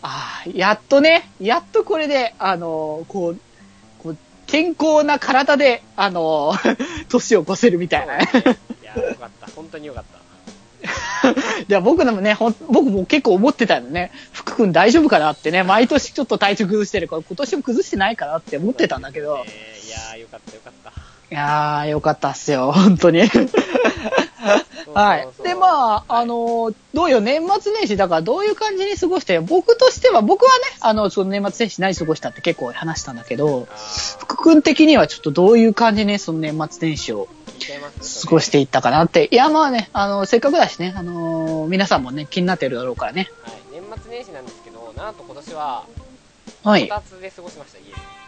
[0.00, 3.40] ああ、やっとね、やっとこれで、あの、こう
[4.48, 6.54] 健康な体で、あの、
[7.08, 8.22] 年を越せるみたいない
[8.82, 9.46] や、よかった。
[9.54, 10.18] 本当によかった。
[11.30, 11.34] い
[11.68, 20.90] や、僕でもね、ほん僕も結構思ってたのね、福君大丈夫かなってね、毎年ちょっと体調崩してるから、今年も崩してないかなって思ってたんだけど、えーいやー、よかったよかった。
[20.90, 23.22] いやー、よかったっすよ、本当に。
[24.94, 33.68] はいで、まあ、あのーどうよ、年末年始、だからどういう感じに過ごしてよ僕としては、僕はね、あの、その年末年始何過ごしたって結構話したんだけど、
[34.18, 37.28] 福君的にはちょっとどういう感じにその年末年始を
[38.24, 39.28] 過ごしていったかなって。
[39.30, 43.30] いや、まあね、あの、せっかくだしね、あのー皆さんもね、気になってるだろうからね。
[43.44, 45.84] はい、年末年始なんですけど、なんと今年は、
[46.64, 46.88] はい。
[46.88, 48.18] こたつで過ごしました、家で。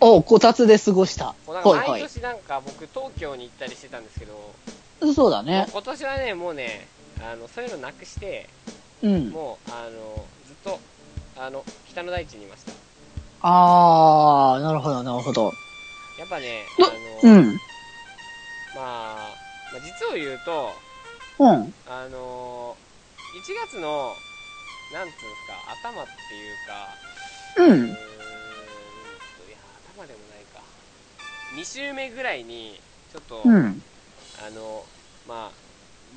[0.00, 1.34] お、こたつで過ごした。
[1.46, 4.32] 毎年なんか僕、東京に行ったりしてたんですけど、
[5.14, 5.66] そうだね。
[5.72, 6.88] 今年はね、もうね、
[7.20, 8.48] あのそういうのなくして、
[9.02, 9.30] うん。
[9.30, 10.80] もう、あの、ずっと、
[11.36, 12.72] あの、北の大地にいました。
[13.40, 15.52] あー、なるほど、なるほど。
[16.16, 16.88] やっぱね、どあ
[17.28, 17.60] の、うん。
[18.74, 19.36] まあ、
[19.72, 20.72] まあ、実を言うと、
[21.38, 21.74] うん。
[21.86, 22.76] あの
[23.34, 24.14] 1月の、
[24.92, 26.88] なんつうんですか、頭っていうか、
[27.56, 27.86] ううーん
[29.38, 29.48] と、ん。
[29.48, 30.64] いや、頭でもないか。
[31.56, 33.82] 2週目ぐらいに、ちょっと、うん。
[34.40, 34.86] あの、
[35.24, 35.62] まあ、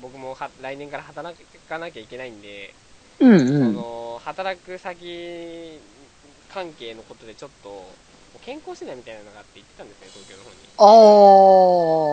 [0.00, 2.76] 僕もは来年から働かなきゃいけないんで、
[3.20, 3.32] うん。
[3.32, 3.74] うそん。
[3.74, 5.80] の、働く先
[6.48, 7.98] 関係のことでちょっと、
[8.40, 10.56] 健康診断みたいなのがあって行ってたんですね、東京の方に。
[10.78, 10.84] あ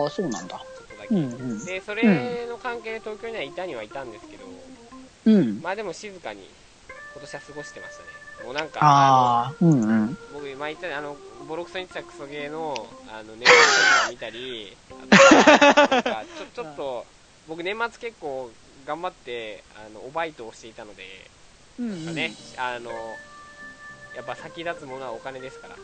[0.06, 0.58] ー、そうなんだ。
[0.76, 1.14] ちょっとだけ。
[1.14, 1.64] うんうん。
[1.64, 4.44] で、それの関係で東京にはいたにはいたんですけど、
[5.24, 5.60] うん。
[5.60, 6.54] まあでも静かに
[7.14, 8.10] 今年は過ごしてましたね。
[8.42, 10.06] もうなんか、あー、うんうん。
[10.06, 12.74] の僕前言ったあの、ボロクソに言ってたクソゲーの、
[13.08, 17.06] あの、 年末特番見たり、あとなんか、ちょ、ちょっと、
[17.46, 18.52] 僕年末結構
[18.84, 21.30] 頑張って、あの、おバイトをしていたので、
[21.78, 22.90] うんうんね、あの、
[24.14, 25.76] やっぱ先立つものはお金ですから。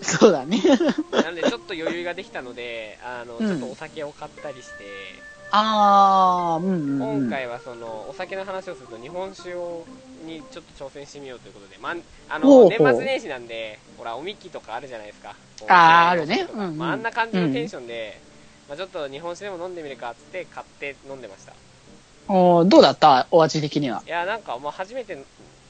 [0.00, 0.60] そうだね。
[1.12, 4.84] なのでちょっと余裕ができたので、あの、うんちょっとお酒を買ったりして、
[5.50, 7.20] あー、うんうんうん。
[7.22, 9.86] 今回はその、お酒の話をすると日本酒を、
[10.26, 11.96] にちょっと挑戦してみようということで、まあ、
[12.28, 15.36] あの、ほうほう年末年始なんで、ほら、おみきとかあるじゃないですか。
[15.68, 18.20] あーおあるねうんうんまあ、あんな感じのテンションで、
[18.68, 21.54] まあ、ちょっと日本酒でも飲んでみるかっつって買って飲んでました。
[22.28, 23.26] おーどうだった？
[23.30, 24.02] お味的には。
[24.06, 25.18] いや、なんか、まあ、初めて、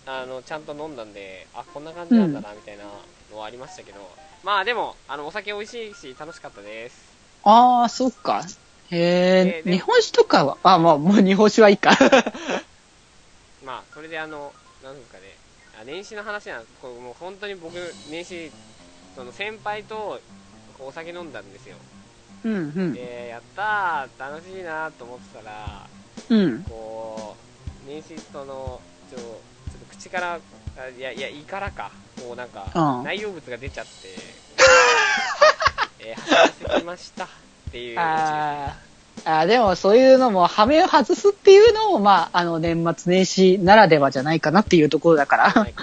[0.06, 2.84] あの、ちゃんと飲んだんで、あ、こんな感じなんだな、みたいな
[3.30, 3.98] のはありましたけど、
[4.42, 7.16] まあ、でも、あの、お酒美味しいし、楽しかったです。
[7.44, 8.42] あー、そっか。
[8.90, 11.90] へえ日本酒とかは、あ、まあ、もう日本酒はいいか。
[13.68, 14.50] まあ、それであの、
[14.82, 15.24] なんですかね、
[15.78, 16.72] あ年始の話なんです。
[16.80, 17.74] これもう本当に僕、
[18.10, 18.50] 年始、
[19.14, 20.18] その先輩と
[20.78, 21.76] お酒飲んだんですよ。
[22.44, 22.92] うんうん。
[22.94, 25.86] で、やったー、楽しいなーと思ってたら、
[26.30, 26.62] うん。
[26.62, 27.36] こ
[27.84, 29.24] う、年始、その、ちょ、ちょ
[29.76, 30.40] っと口から、
[30.78, 33.90] あいや、いや、胃からか、こうなんか、うん内容物が出ちゃって、
[36.00, 37.28] えー、吐かせてましたっ
[37.70, 37.98] ていう
[39.24, 45.66] あー、でもそういうのも、ハメを外すっていうのも、まあ、あの、年末年始ならではじゃないかなっていうところだから。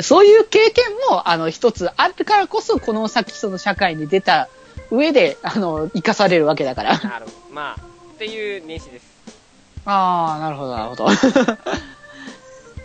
[0.00, 4.48] そういう経験も、あの、一つあるからこそ、この先、その社会に出た
[4.90, 6.98] 上で、あの、生かされるわけだから。
[6.98, 7.32] なるほど。
[7.52, 7.80] まあ、
[8.14, 9.04] っていう年始です。
[9.84, 11.06] ああ、なるほど、なるほど。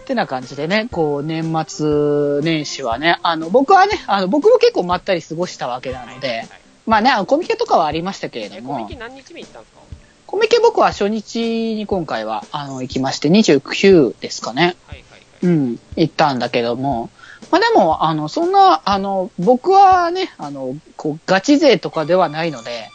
[0.04, 9.82] ってな感じでね、こう、年末年始はね、あの、僕はね、あの、僕も結構まったり過ごしたわけなので、はいまあね、コミケとかはありましたけれどえ、コミもケ、何日目行ったんですか？
[10.28, 14.76] コミケ僕は初日に今回は、あの、行きまして、29ですかね。
[14.88, 15.22] はいはいはい。
[15.44, 17.10] うん、行ったんだけども、
[17.52, 22.90] まあでも、あの、そんな、あの、僕はね、あの、こう、ガチ勢とかではないので、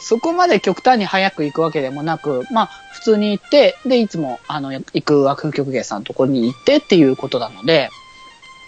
[0.00, 7.90] そこまで極端に早く行くわけでもなく、まあ、普通に行って、で、いつも、あの、行く和風曲芸さんのところに行ってっていうことなので、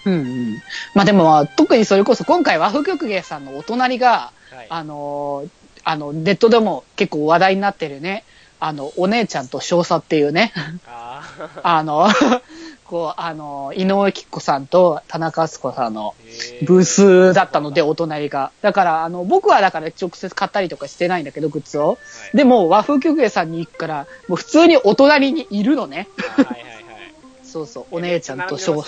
[0.07, 0.63] うんうん。
[0.95, 4.67] まあでも、まあ特にそれこそ今回和風曲芸さんのお隣が、はい。
[4.69, 5.49] あの、
[5.85, 8.25] あの、ネットでも結構話題になってるね、
[8.61, 10.53] あの、お姉ちゃんと少佐っていうね、
[11.63, 12.09] あの、
[12.85, 16.15] こう、あの、井上貴子さんと田中敦子さんの
[16.63, 18.53] ブースだったので、お隣が。
[18.63, 21.89] だから、あの、僕はだから直接買ったりとかしてないんだけど、グッズを。
[21.89, 21.97] はい
[22.35, 26.09] でも、和風曲芸さんに行くから、もう普通にお隣にいるのね。
[26.37, 26.74] はいはい。
[27.55, 28.85] そうそう、お姉ちゃんと翔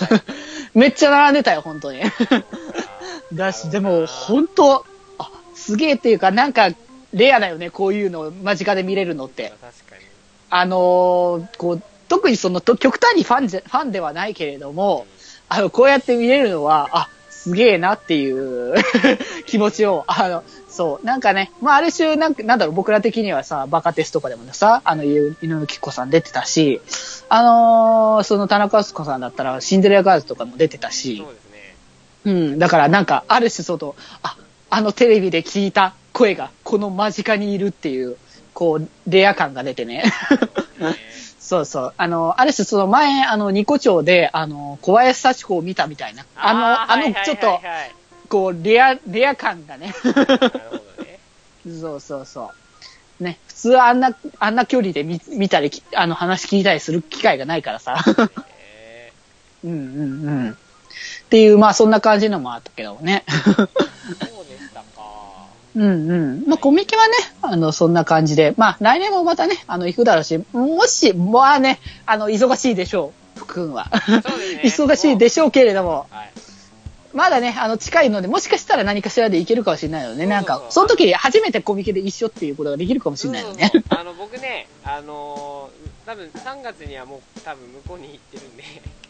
[0.73, 2.01] めっちゃ並んでたよ、本当に。
[3.31, 4.85] だし、でも、本当
[5.17, 6.71] あ、すげえっていうか、なんか、
[7.13, 9.53] レアだよね、こういうのを間近で見れるのって。
[9.61, 9.69] ま
[10.49, 15.07] あのーこう、特にその、と極端にファンじゃ、ファンではないけれども、
[15.47, 18.75] あの、こうやって見れるのは、あ、すげえなっていう
[19.47, 20.43] 気持ちを、あの、
[20.77, 26.81] そう、なんかね、まあ、ある種、なんか、なんだろう、僕ら的にはさ、バカテストとかでもさ、あの、井上貴子さん出てたし、
[27.29, 31.75] あのーその田中敦子さんだったら、シンデレラガールズとかも出てたしそう、ですね。
[32.25, 34.37] うん、だからなんか、ある種その、あ、
[34.69, 38.15] あのテレビで聞いた声が、この間近にいるっていう、
[38.53, 40.03] こう、レア感が出てね。
[40.79, 40.95] ね
[41.39, 41.93] そうそう。
[41.97, 46.23] あの、ある種その前、あの、ニコ町で、あの、小林幸子を見たみたいな。
[46.35, 47.91] あの、あの、ーはいはいちょっとはい、はい
[48.29, 49.93] こう、レア、レア感がね。
[50.03, 51.19] なるほどね。
[51.79, 52.51] そうそうそ
[53.19, 53.23] う。
[53.23, 57.97] ね、普通あんな、あんな距離で見見たり、きあの、話聞いたりする機会がないからさ。
[58.49, 59.11] え
[59.63, 60.51] うんうんうん。
[60.51, 60.55] っ
[61.29, 63.23] ていう、まあそんな感じのもあったけどね。
[63.27, 63.67] ーそう
[64.45, 65.47] でしたか。
[65.75, 66.43] うんうん。
[66.47, 73.89] まあコミケはね、あの、そんな感じで、まあ来年もまたね、あの、行くだろうし、もし、まあね、あの、忙しいでしょう、福君は。
[74.05, 74.61] そうですね。
[74.87, 76.31] 忙しいでしょうけれども、はい。
[77.13, 83.71] まだね、あの、近いので、もしかしたら何かしらで行けるかもしれないのでね、なんかその時初めてコミケで一緒っていうことができるかもしれないのね。
[83.89, 88.63] あの、僕ね、あのー多分3月にはもう多分向こうに行ってるんで、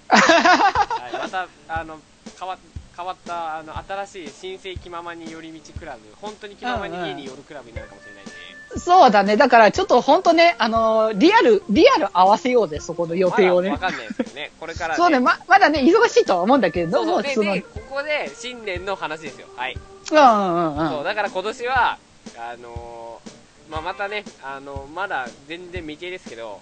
[0.08, 2.00] はい、また、あの、
[2.40, 2.58] 変わ
[2.98, 8.32] 変わった、あの、新しい新世気ままに寄り道クラブ、本当に気ままに家に寄るクラブになるかもしれないんで、
[8.80, 9.38] そうだね。
[9.38, 13.88] だから、ちょっとほんとね、あのリアル、リアル合わせようぜ、そこの予定をねまだ。
[13.88, 19.48] わかんないですけどね、これから、そうね、ま、まだね、忙しいとは思うんだけれども、そうそうでここで新年の話ですよ。
[19.56, 19.78] はい。
[20.10, 21.98] うんうんうんそう、だから今年は、
[22.38, 26.62] あのーまあ、またね、あのまだ全然未定ですけど、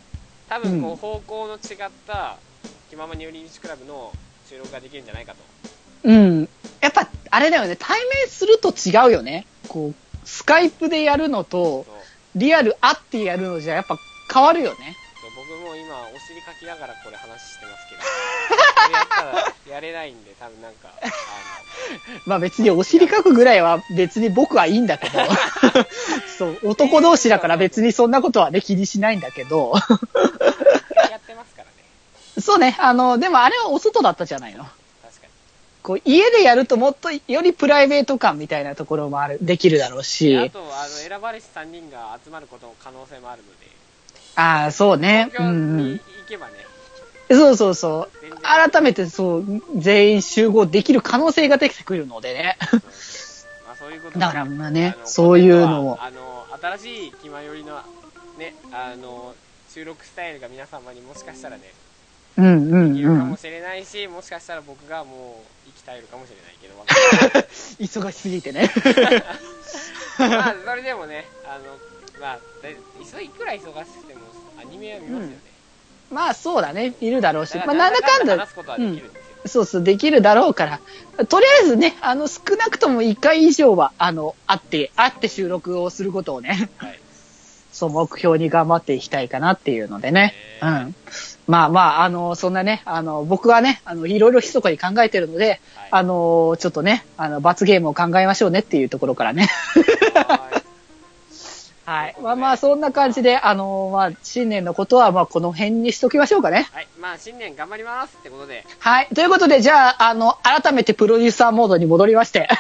[0.50, 2.38] 多分こうんう方向の違った、
[2.90, 4.12] 気ままに寄り道クラブの
[4.50, 5.38] 収録ができるんじゃないかと。
[6.04, 6.50] うん。
[6.82, 9.46] やっぱ、あれだよね、対面すると違うよね。
[9.68, 11.86] こう、スカイプでやるのと
[12.36, 13.98] リアル会ってやるのじゃ、やっぱ
[14.34, 14.96] 変わるよね。
[15.36, 18.02] 僕も今、お尻かきながらこれ話してますけど、
[18.74, 21.08] これやったらやれないんで、多分なんか、あ
[22.26, 25.20] まあ別にお尻かくぐらいは別に僕はいいんだけど。
[26.38, 29.74] そう、男同士だから別にそんなことはね、気にしないんだけど。
[29.74, 29.82] の
[31.10, 31.72] やってますからね、
[32.42, 34.66] そうね、あの、でもあれはお外だったじゃないの。
[35.86, 40.50] こう、家でやるともっとよりプライベート感みたいなところもある、できるだろうであし。
[40.50, 43.68] と、あの選ばれし3人が集まることの可能性もあるので、
[44.36, 45.32] ああ、そうね。
[45.38, 46.54] うんに行けばね、
[47.30, 47.38] うん。
[47.38, 48.42] そうそうそう。
[48.42, 49.46] 改めてそう、
[49.76, 52.58] 全員集合できる可能性ができてくるのでね。
[53.68, 57.80] まあ、そういうことだからまあねそういうのをあの新しい気まよりの
[58.40, 59.36] ねあの
[59.70, 61.74] 収録スタイルが皆様にもしかしたらね
[62.38, 63.20] うんうんいるうん。
[63.20, 66.76] かもしれないし、もしかしたら僕がもう息絶えるかもしれないけど
[67.80, 68.70] 忙しすぎてね。
[70.20, 71.78] まあ それでもねあの
[72.20, 74.22] まあいくら忙しくても
[74.60, 75.38] アニメは見ますよね、
[76.10, 77.54] まあそうだね、いるだろうし。
[77.54, 80.66] だまあなんだかんだ話、すことはできるんですよ、そうそう、できるだろうか
[81.18, 81.26] ら。
[81.26, 87.00] とりあえずね、あの、少なくとも1回以上は、あの、会って、会って収録をすることをね、はい
[87.76, 90.34] そう目標に頑張っていきたいかなっていうのでね。
[90.62, 90.96] うん。
[91.46, 95.60] まあまあ、あの、そんなね、あの、僕はね、あの、いろいろ密かに考えてるので、はい
[95.92, 99.50] あの、ちょっとね、あの、罰ゲームを考えましょうねっていうところからね。
[100.16, 100.62] は
[101.86, 102.16] はい。
[102.20, 106.68] まあまあ、そんな感じで、あの、まあ、新年のことは、まあ、この辺にしときましょうかね。
[106.72, 109.08] い、はい、まあ新年頑張りますってことではい。
[109.14, 112.50] ということで、じゃあ、あの、改めてプロデューサーモードに戻りまして。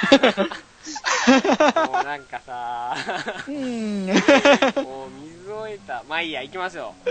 [1.92, 2.96] もうなんかさ
[3.48, 4.08] うん。
[5.66, 7.10] もう水を得たまあいいや行きましょう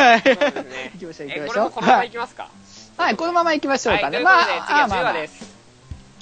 [0.00, 0.20] はい。
[0.22, 1.48] そうですね行きましょう、行えきましょう。
[1.48, 2.48] これもこのままはい行きますか？
[2.96, 4.18] はい、このまま行きましょうはい、かね。
[4.18, 5.52] ということで、次は10あまあまあ話です。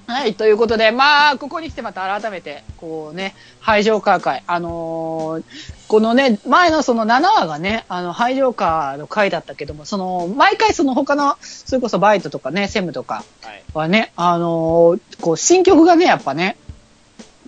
[0.07, 4.43] はい、ということで、まあ、ここに来てまた改めて、こうね、廃城カー会。
[4.49, 5.45] あのー
[5.87, 13.63] このね、前のその7話がね、あの、廃城カーの回だったけども、その、毎回その他の、それこそバイトとかね、セムとかはい。
[13.73, 16.57] はね、あのーこう、新曲がね、やっぱね、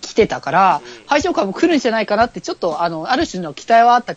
[0.03, 4.15] 来てたからうん、廃城カーも来るんじゃないかなって、ちょっと、あの、ある種の期待はあった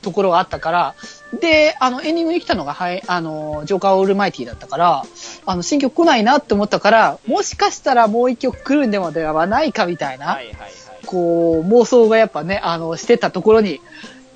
[0.00, 0.94] ところがあったから、
[1.40, 5.02] で、あの、エンディングに来たのが、はい、あの、ジョーカーオールマイティだったから、
[5.44, 10.70] あの、新曲来ないなって思ったから、もしかしたらもう一曲来るんでもではないかみたいな、はいはいはい。
[11.06, 13.80] こう、妄想がやっぱね、あの、してたところに、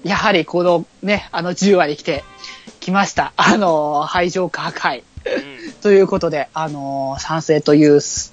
[0.04, 2.24] やはりこのね、あの10話に来て、
[2.80, 3.32] 来ました。
[3.36, 5.04] あの、廃城カー会。
[5.82, 8.32] ということで、あのー賛成というす、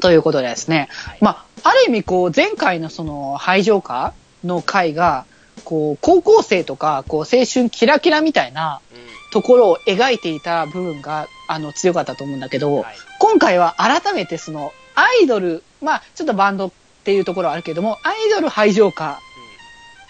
[0.00, 1.18] ということでですね、はい。
[1.20, 5.24] まあ、ある意味、こう、前回のその、排除化の回が、
[5.64, 8.98] こう、高校生とか、こう、青春キラキラみたいなうん。
[9.30, 12.96] ところを描いていた部分が、あの、強かったと思うんだけど、はい。
[13.18, 16.70] 今回は改めてその、アイドル、まあ、ちょっとバンドっ
[17.04, 19.20] ていうところはあるけども、アイドル排除化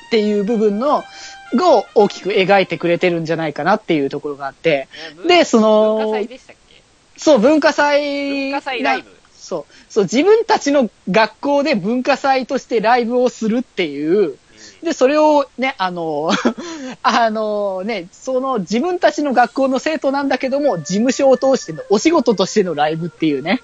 [0.07, 1.03] っていう部分の、
[1.55, 4.87] を大きく描いてくれてるんじゃないかなっていうところがあって、
[5.19, 6.83] うんでその文化祭でしたっけ？
[7.17, 8.51] そう、文化祭。
[8.51, 14.37] 文化祭ライブそう、そう、自分たちの学校で文化祭としてライブをするっていう、
[14.83, 16.31] で、それをね、あの、
[17.03, 23.63] あのね、その自分たちの学校の生徒なんだけども、事務所を通してのお仕事としてのライブっていうね。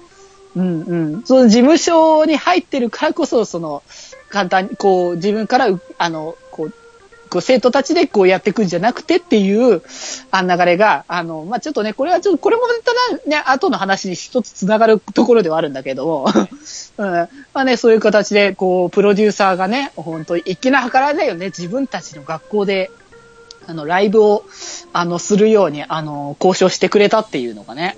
[0.56, 1.22] うんうん。
[1.24, 3.82] その事務所に入ってるからこそ、その、
[4.30, 6.36] 簡単に、こう、自分からう、あの、
[7.30, 9.82] こう、生徒たちでこうやっていくんじゃなくてっていう、
[10.30, 16.26] あ流れが、あの、まあ、ちょっとね、これはちょっと、これもただね、後の話に一つ繋がるところではあるんだけども、
[16.98, 17.06] うん。
[17.06, 22.90] まあね、そういう形で、こう、プロデューサーがね、本当に粋な計らいだよね、自分たちの学校で、
[23.66, 24.44] あの、ライブを、
[24.92, 27.96] あの、するように、あの、交渉してくれたっていうのがね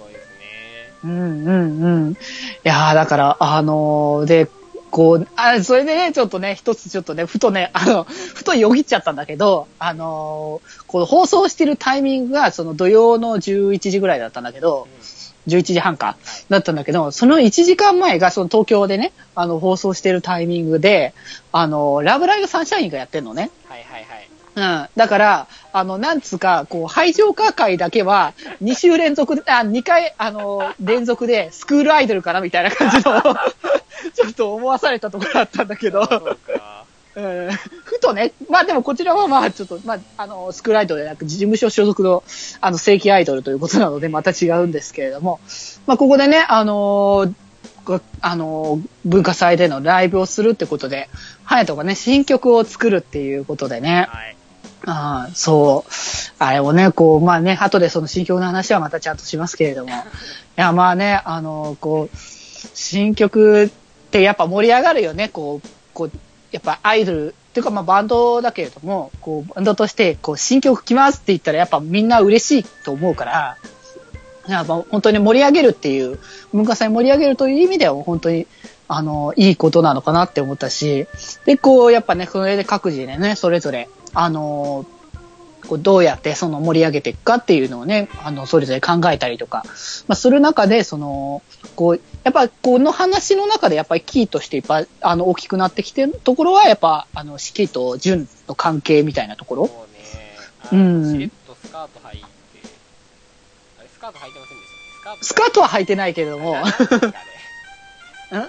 [1.05, 2.13] うんうんうん。
[2.13, 2.17] い
[2.63, 4.49] やーだから、あのーで、
[4.93, 14.87] こう、あ、それでね、ちょっとね、一つちょっとね、ふとね、 あの、ふとよぎっちゃったんだけど、あのーこの放送してるタイミングが、その土曜の11時ぐらいだったんだけど、
[15.49, 16.19] 11時半か、
[16.51, 21.15] だったんだけど、その1時間前が、その東京でね、あの、放送してるタイミングで、
[21.53, 23.51] あの、ラブライブサンシャインがやってんのね。
[23.67, 24.12] はいはいはい
[24.55, 24.89] うん。
[24.97, 33.03] だから、あの、なんつうか、こう、排除化会だけは、2週連続で、あ、2回、あの、連続で、スクールアイドルかなみたいな感じの、
[34.15, 36.37] ちょっと思わされたところだったんだけど、そ
[37.15, 37.51] うん。
[37.85, 42.23] ふとね、まあでもこちらはまあちょっと、まあ、あの、スクールアイドルじゃなく、事務所所属の、
[42.61, 45.41] あの、正規アイドルということなので、また違うんですけれども、
[45.87, 47.33] まあここでね、あのー
[47.85, 51.09] こあのー文化祭でのライブをするってことで、
[51.45, 54.37] 隼人がね、新曲を作るっていうことでね、はい
[54.87, 55.93] ああ、そう。
[56.39, 59.91] あれをね、こう、まあね、後でその新曲の話はまたちゃんとしますけれども。
[59.93, 59.95] い
[60.57, 62.17] や、まあね、あの、こう、
[62.75, 63.71] 新曲っ
[64.11, 66.11] てやっぱ盛り上がるよね、こう、こう、
[66.51, 73.57] やっぱアイドル、っていうかまあバンドだけれども、こう、バンドとして、こう、新曲来ますって言ったらやっぱみんな嬉しいと思うから、
[74.49, 76.19] やっぱ本当に盛り上げるっていう、
[76.53, 78.47] 文化祭盛り上げるという意味では本当に、
[78.89, 81.07] あの、いいことなのかなって思ったし、
[81.45, 84.87] で、こう、やっぱね、それで各自でね、それぞれ、あの、
[85.69, 89.63] こうどうやってその盛り上げていくかっていうのをね、あの、それぞれ考えたりとか、
[90.09, 91.43] まあ、する中で、その、
[91.77, 99.67] こう、やっぱこの話の中でやっぱりキーとしていっぱい、あの、大きくなってきてるところは、やっぱ、あの、四季と純の関係みたいなところ？
[99.69, 100.03] そうね。
[100.65, 101.03] あうん。
[101.05, 102.25] のしれっとスカート履いて
[103.79, 104.71] あれスカート履いてませんでし
[105.05, 106.63] たスカートは履いてないけれども、あ
[108.31, 108.47] あのな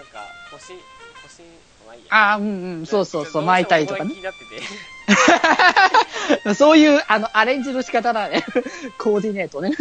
[0.00, 0.74] んか腰
[1.22, 1.42] 腰
[1.86, 2.08] まあいいや。
[2.10, 4.10] ああ、うんうん、そうそうそう、巻いたりとかね。
[4.12, 4.16] 気。
[4.18, 4.62] になってて
[6.54, 8.44] そういう、あの、アレンジの仕方だね。
[8.98, 9.72] コーディネートね。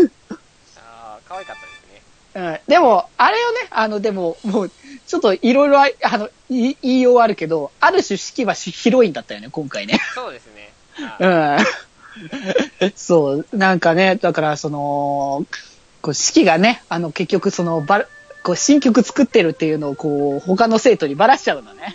[0.77, 2.71] ああ可愛かったですねうん。
[2.71, 4.71] でも、あれよね、あの、でも、もう、
[5.07, 9.99] ちょっといろいろあ、あの、い言いようはあるけど、ある種式はしヒロインだったよね、今回ね。
[10.15, 11.17] そうですねあ
[12.79, 12.93] うーん。
[12.95, 15.45] そう、なんかね、だから、その、
[16.01, 18.05] こう、式がね、あの、結局、その、ば、
[18.43, 21.93] こう、新曲作ってるっていうのを、こう、他の生徒にばらしちゃうのね。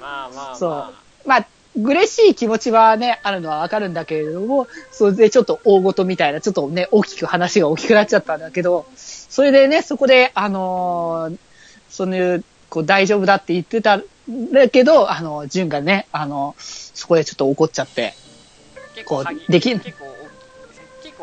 [0.00, 0.94] まあまあまあそう
[1.26, 1.46] まあ、
[1.76, 11.38] 嬉しい気持ちはね、あるのはわかるんだけれども、それでちょっと大事みたいな、ちょっとね、大きく話が大きくなっちゃったんだけど、それでね、そこで、あのー
[11.94, 14.04] その、こう、大丈夫だって言ってたん
[14.52, 18.14] だけど、あの、純がね、あの、そこでちょっと怒っちゃって、
[19.06, 19.78] こうできん。
[19.78, 20.04] 結構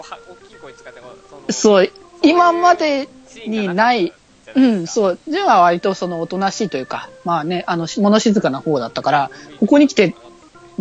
[0.02, 1.00] は大きい声使って
[1.30, 1.92] そのそう、
[2.22, 3.10] 今まで
[3.46, 4.14] にない、
[4.56, 10.16] うん、そう、純は割とその、おとなしいというか、まあね、あの、物静かな方だったから、ここに来て、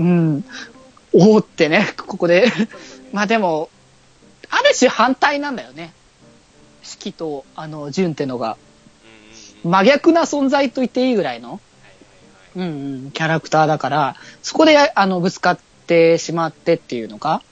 [0.01, 0.45] うん、
[1.13, 2.51] おーってね、ここで。
[3.13, 3.69] まあでも、
[4.49, 5.93] ある種反対なんだよね。
[6.83, 8.57] 四季と、あの、純ってのが、
[9.63, 11.61] 真逆な存在と言っていいぐらいの、
[12.57, 12.67] うんう
[13.09, 17.43] ん、キャラクターだから、そこで、あの、ぶつかってしまってっていうのが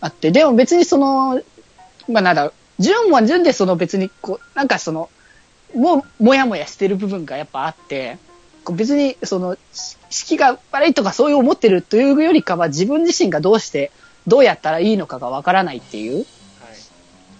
[0.00, 1.42] あって、でも別にその、
[2.08, 5.10] まあなんだ、純は純でその別に、こう、なんかその、
[5.74, 8.18] もう、もやもやしてる部分がやっぱあって、
[8.72, 13.90] 別に、その、し式が悪いとかそういう思ってるというよりかは、自分自身がどうして、
[14.26, 16.24] どうやったらいいのかがわからないっていう、はい。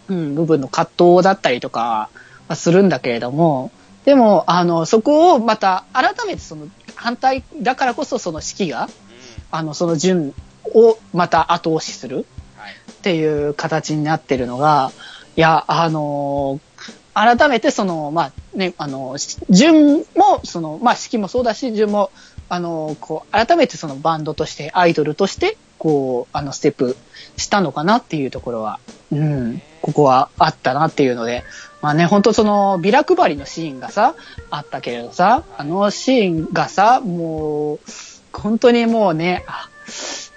[0.09, 2.11] うん、部分の葛藤だったりとか
[2.49, 3.71] はするんだけれども、
[4.05, 8.91] でも、あの、そこをまた改めてその反対だからこそその式が、うん。
[9.51, 12.75] あの、その順をまた後押しするはい。
[12.91, 14.93] っていう形になってるのが、
[15.37, 16.76] いや、あのー
[17.17, 19.17] 改めてその、まあね、あの、
[19.49, 22.11] 順も、その、まあ式もそうだし、順も、
[22.51, 26.95] あの、こう、改めてそのバンドとして、アイドルとして、こう、あの、ステップ
[27.39, 31.43] したのかなっていうところは、うん、ここはあったなっていうので、
[31.81, 34.15] まあね、本当その、ビラ配りのシーンがさ、
[34.51, 37.81] あったけれどさ、あのシーンがさ、もう、
[38.31, 39.71] 本当にもうね、あ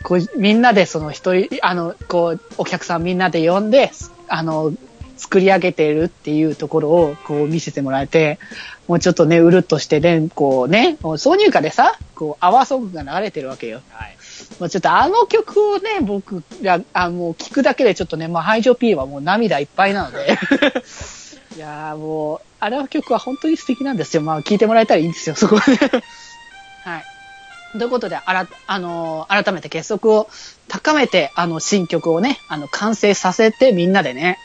[0.04, 3.92] こうみんなでその一人、あの、こう、お客さんみんなで呼んで、
[4.30, 4.72] あの、
[5.20, 8.39] 作り上げているっていうところをこう見せてもらえて、
[8.88, 13.82] もうちょっとね、うるっとしてね、こうね、もう挿入歌でさ、こう、アワーソングが流れてるわけよ。
[13.89, 14.17] はい。
[14.59, 20.39] もうちょっとあの曲をね、僕ら、あもう聞くだけでちょっとね、まあ、ハイジョ P はもう涙いっぱいなので。
[21.55, 24.22] いやーもう、あの曲は本当に素敵なんですよ。
[24.22, 25.78] まあ、聞いてもらえたらいいんですよ、そこはね。
[26.86, 27.03] はい。
[27.78, 30.30] ということで、あら、あのー改めて結束を
[30.67, 34.39] 高めて、あの、新曲をね、あの、完成させて、みんなでね、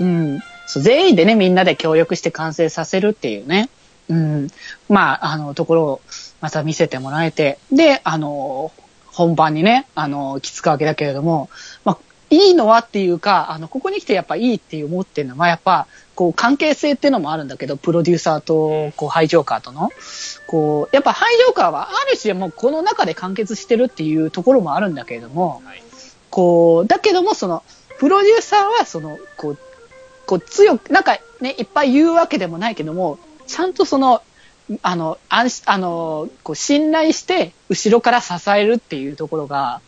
[0.00, 0.40] うん。
[0.66, 3.68] そう全員でね、みんなで協力して完成させるっていうね。
[4.08, 4.48] うん。
[4.88, 6.00] まあ、あの、ところを
[6.40, 7.58] また見せてもらえて。
[7.72, 8.72] で、あの、
[9.06, 11.50] 本番にね、あの、きつくわけだけれども、
[11.84, 11.98] まあ、
[12.30, 19.90] いいのはっていうか、あの、ここに来てやっぱいいって思ってるのは、やっぱ、こう、関係性っていうのもあるんだけど、プロデューサーと、こう、ハイジョーカーとの。
[20.46, 25.82] こう、やっぱハイジョーカーは、ある種もうこの中で完結してるっていうところもあるんだけれども、はい。
[26.30, 27.62] こう、だけども、その、
[27.98, 29.58] プロデューサーは、その、こう、
[30.28, 34.22] こう強く、なんかね、いっぱい言うわけでもないけども、ちゃんとその、
[34.82, 39.80] あの、安心、あの、こう、信頼して、後ろから支えるっていうところが、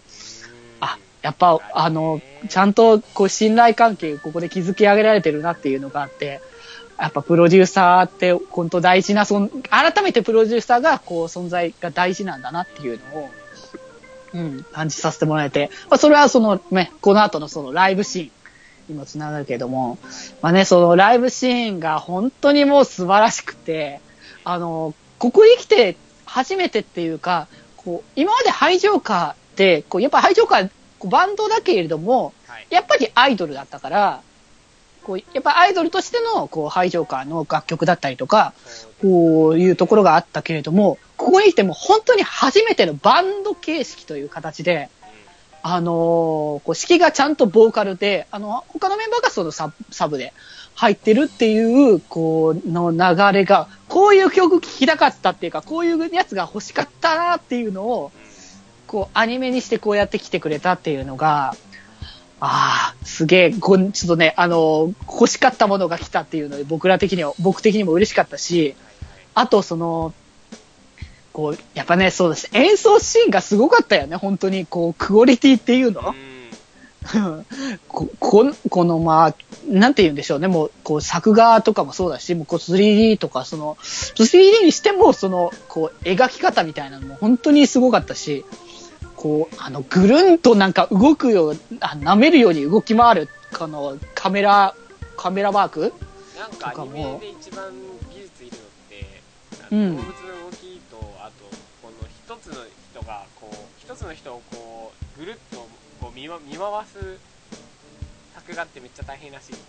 [0.80, 6.40] あ、やっぱ、あの、ちゃんと、こう、信頼関係、ここで築き上げられてるなっていうのがあって、
[6.98, 13.30] やっぱプロデューサーって、本当大事な、そん、改めてプロデューサーが、こう、存在が大事なんだなっていうのを、
[14.32, 18.30] うん、感じさせてもらえて、まあ、それはその、ね、この後のそのライブシーン
[18.90, 19.98] にもつながるけれども、
[20.42, 24.00] まあね、そのライブシーンが本当にもう素晴らしくて、
[24.44, 30.70] あの、ここに来て初めてっていうか、こう、今までハイジョーカーって、こう、やっぱハイジョーカー、
[31.08, 32.66] バンドだけれども、はい。
[32.70, 34.22] やっぱりアイドルだったから、
[35.02, 38.52] こう、やっぱアイドルとしての、こう、ハイジョーカーの楽曲だったりとか、
[39.00, 44.90] こういうところがあったけれども、ここに来ても本当に初めてのバンド形式という形で、
[45.62, 50.32] あのーこう、式がちゃんとボーカルで、あの、他のメンバーがそのササブで
[50.74, 58.12] 入ってるっていう、こう、の流れが、こういう曲聴きたかったっていうか、こういうやつが欲しかったなっていうのを、
[58.86, 61.54] こう、アニメにしてこうやって来てくれたっていうのが、
[62.40, 68.74] ああ、すげえ、こちょっとね、あの、欲しかったものが来たっていうので、僕ら的には、僕的にも嬉しかったし、
[69.34, 70.14] あと、その、
[71.32, 72.48] こう、やっぱね、そうです。
[72.52, 76.00] 演奏シーンがすごかったよね、本当に、こう、クオリティっていうの。
[76.00, 76.30] うん。
[77.88, 79.34] こここの、まあ、
[79.66, 88.44] なんて言うんでしょうね、もう、こう、作画とかもそうだし、もう、こう、3D とか、その、3D にしても、その、こう、描き方みたいなのも本当にすごかったし、
[89.16, 94.74] こう、あの、ぐるんとなんか動くよう、あ舐めるように動き回る、この、カメラ、
[95.16, 95.92] カメラワーク
[96.38, 97.18] なんかアニとかも。
[97.20, 97.70] メで一番
[98.10, 99.22] 技術いるのって、
[99.70, 100.29] 動物の
[104.00, 105.68] つの人をこう、ぐるっと
[106.00, 107.18] こう見わ見回す
[108.34, 109.64] 作画ってめっちゃ大変らしいですね。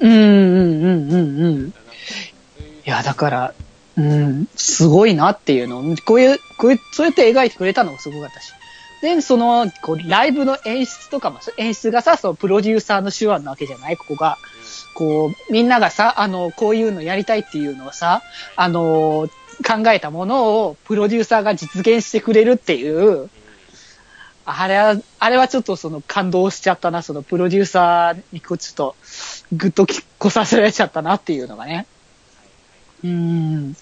[0.00, 1.68] うん、うん、うん、うん、うん。
[1.68, 1.72] い
[2.84, 3.54] や、だから、
[3.96, 8.52] うん、すごいなっていうのを、こういう、こういう、そうやって描いてくれたのもすごかったし。
[9.02, 13.96] で、その、こう、ライブの演出とかも、演出がさ、そのプロデューサーの手腕なわけじゃない？
[13.96, 14.38] ここが。
[14.94, 18.22] こう、みんながさ、あの、こういうのやりたいっていうのをさ、
[18.54, 19.28] あの、
[19.66, 23.28] 考えたものをプロデューサーが実現してくれるっていう、
[24.50, 28.96] あれは、あれはちょっとその感動しちゃったな、そのプロデューサーにこうちょっと、
[29.52, 31.86] ぐっときこさせられちゃったなっていうのがね。
[33.04, 33.76] うーん。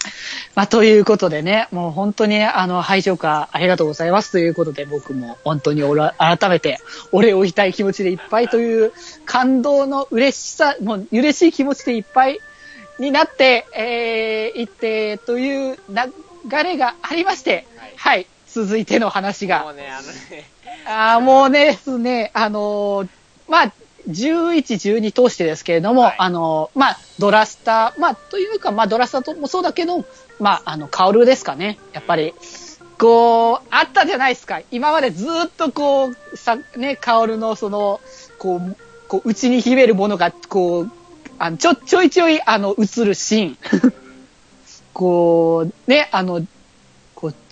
[0.55, 6.79] まあ、ということでね、もう本当に、あの、拝聴歌ありがとうございますということで、僕も本当におら改めて
[7.13, 8.91] お礼を言いたい気持ちでいっぱいという
[9.25, 12.39] 感動の嬉しさ、もう嬉しい気持ちでいっぱい
[12.99, 18.27] になって、えー、いってという流れがありまして、はいはい、
[18.57, 20.49] 続いての話がもうね、あのね、
[20.87, 23.09] あーもうね、ですね、あのー
[23.47, 23.73] まあ、
[24.09, 30.05] 11、12通してですけれども、はいあのーまあ、ドラスター、まあ、というか、まあ、ドラスターもそうだけど、
[30.39, 31.77] まあ、あの、カオルですかね。
[31.93, 32.33] やっぱり、
[32.97, 34.61] こう、あったじゃないですか。
[34.71, 38.01] 今までずっとこう、さ、ね、カオルのその、
[38.39, 38.75] こう、
[39.07, 40.91] こう、内に秘めるものが、こう、
[41.37, 43.57] あの、ちょ、ちょいちょい、あの、映るシーン。
[44.93, 46.41] こう、ね、あの、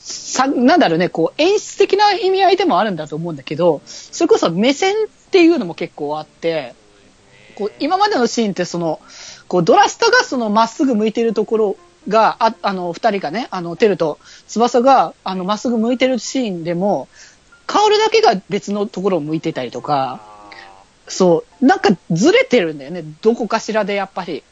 [0.05, 4.97] さ、なんだろうね、こう、演出的な意味合いでもあるんだと思うんだけど、それこそ目線っ
[5.31, 6.75] ていうのも結構あって、
[7.55, 8.99] こう今までのシーンってその、
[9.47, 11.77] こうドラスタがそのまっすぐ向いてるところ
[12.07, 17.07] が、ああの、二人がね、あの、テルと翼が、あの、まっすぐ向いてるシーンでも、
[17.65, 20.21] カオルだけが別のところを向いてたりとか、
[21.07, 23.03] そう、なんかずれてるんだよね。
[23.21, 24.43] どこかしらでやっぱり。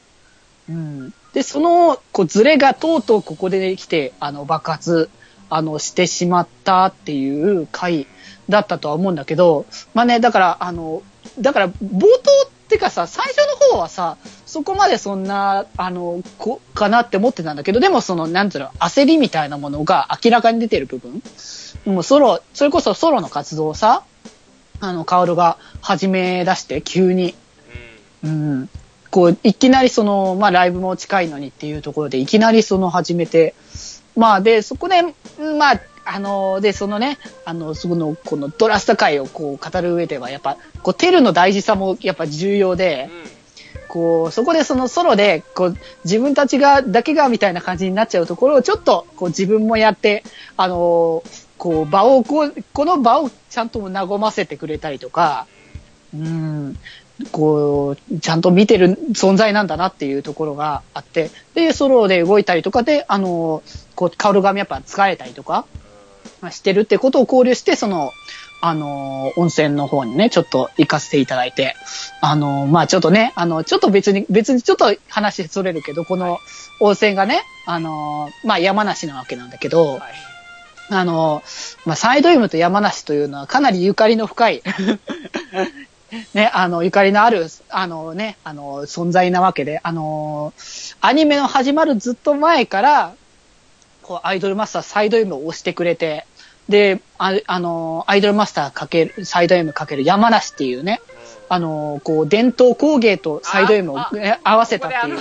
[0.67, 1.13] うん。
[1.33, 5.09] で、その、こう、ずれがとうとうここで来て、あの、爆発、
[5.55, 8.07] あの、してしまったっていう回
[8.49, 11.01] だったとは思うんだけど、まあね、だから、あの、
[11.39, 12.07] だから、冒頭
[12.47, 21.21] ってかさ、最初の方はさ、そこまでそんな、あの、こ、かなって思ってたんだけど、でもその、なんつうの、焦りみたいなものが明らかに出てる部分
[21.85, 24.03] もうソロ、それこそソロの活動をさ、
[24.79, 27.35] あの、カオルが始め出して、急に。
[28.23, 28.69] ーうんうん。
[29.09, 33.53] こう、いきなりその、まあ、ライブも近いのにっていうところで、いきなりその始めて、
[34.15, 35.01] まあ、で、そこで、
[35.57, 43.09] まあ、あの、で、そのね、あの、その、このドラスタ界をこう語る上では、やっぱ、こう、テルの大事さもやっぱ重要で、
[43.87, 50.23] こう、そこでそのソロで、こう、自分たちが、だけがみたいな感じになっちゃうところを、ちょっと、こう、自分もやって、
[50.57, 51.23] あの、
[51.57, 55.47] こう、場を、こう、この場をちゃんと和ませてくれたりとか、
[56.13, 56.77] うん、
[57.31, 63.63] こう、ちゃんと見てる存在なんだなっていうところがあって、で、ソロで動いたりとかで、あの、
[63.95, 65.65] こう、カオルがやっぱ疲れたりとか、
[66.41, 68.11] まあしてるってことを考慮して、その、
[68.61, 71.75] あの、温泉の方にね、ちょっと行かせていただいて、
[72.21, 76.39] あの、まあちょっとね、あの、ちょっと別に、別にちょっと話それるけど、この
[76.79, 80.13] 温泉がね、あの、まあ山梨なわけなんだけど、はい。
[80.89, 81.43] あの、
[81.85, 84.63] まあ、サイド M と山梨というのはかなりゆかりの深い、
[86.33, 90.53] ね、あの、ゆかりのある、あのね、あの、存在なわけで、あの、
[91.01, 93.13] アニメの始まるずっと前から、
[94.01, 96.25] こう、アイドルマスターサイド M を押してくれて、
[96.69, 101.01] で、ああの、アイドルマスターかける、サイド M かける山梨っていうね、
[101.49, 103.99] あの、こう、伝統工芸とサイド M を
[104.43, 105.19] 合わせたっていう。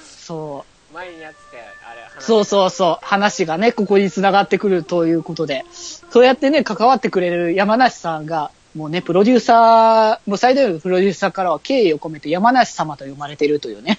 [0.00, 0.94] そう。
[0.94, 1.38] 前にやって
[1.82, 3.06] たあれ話そうそうそう。
[3.06, 5.64] 話がね、ここに繋がってくるということで。
[6.10, 13.98] そうやってね、関わってくれる山梨さんが、もうね、プロデューサー、もう最大のプロデューサーからは敬意を込めて山梨様と呼ばれているというね。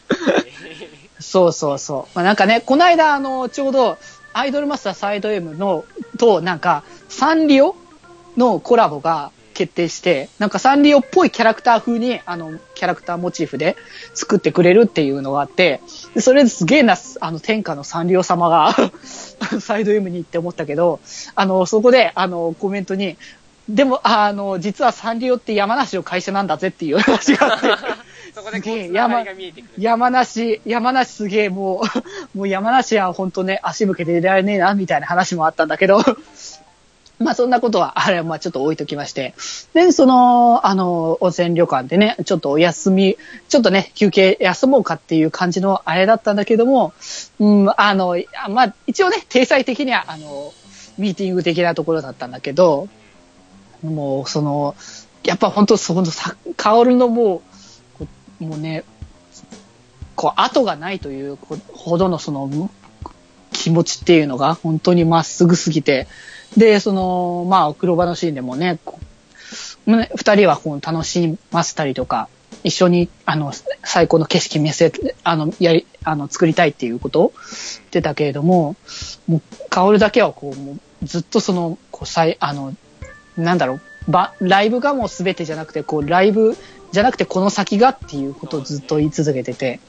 [1.20, 2.16] そうそうそう。
[2.16, 3.98] まあ、なんかね、この間、あの、ちょうど、
[4.34, 5.84] アイドルマスターサイド M の、
[6.20, 7.76] と、なんか、サンリオ
[8.38, 13.76] のコラボが決定して、なんかサンリオっぽいキャラクター風に、あの、キャラクターモチーフで
[14.14, 15.82] 作ってくれるっていうのがあって、
[16.14, 18.76] でそれですげえな、あの、天下のサンリオ様が、
[19.60, 21.00] サイド M にって思ったけど、
[21.34, 23.18] あの、そこで、あの、コメントに、
[23.70, 27.68] でも、あの、実はサンリオって山梨の会社なんだぜっていう話があって、
[28.34, 29.72] そこでこうつなが見えてくる。
[29.78, 32.08] 山梨、山梨すげえもう、
[32.38, 36.00] もう山梨は本当ね、足向けていられねえな、みたいな話もあったんだけど、
[37.20, 39.34] まあそんなことは、あれはまあちょっと置いときまして。
[39.74, 43.18] で、その、あの、温泉旅館でね、ちょっとお休み、
[43.50, 46.94] ちょっとね、休憩休もうかっていう感じのあれだったんだけども、
[47.40, 48.16] うん、あの、
[48.50, 50.54] まあ一応ね、体裁的には、あの、
[50.98, 52.88] ミーティング的なところだったんだけど、
[53.84, 54.76] もうその、
[55.24, 57.42] やっぱ本当そのさ、香るのも
[58.00, 58.08] う、こ
[58.40, 58.84] もうね、
[60.16, 61.38] こう、後がないという
[61.74, 62.70] ほどのその、
[63.52, 66.08] 気持ちっていうのが本当にまっすぐすぎて、
[66.56, 69.08] で、その、まあ、黒場のシーンでもね、こう
[70.16, 72.30] 二人はこう楽しませたりとか、
[72.64, 73.52] 一緒に、あの、
[73.84, 74.92] 最高の景色見せ、
[75.24, 78.76] あの、やり、あの、作りたいっていうことを言ってたけれども、
[79.28, 82.74] もう、薫だけはこう、もうずっとその、こう、さい、あの、
[83.38, 86.58] なんだろう、ば、ライブがもう全てじゃなくて、こう、ライブ
[86.92, 89.80] じゃなくてこの先がっていうことをずっと言い続けてて、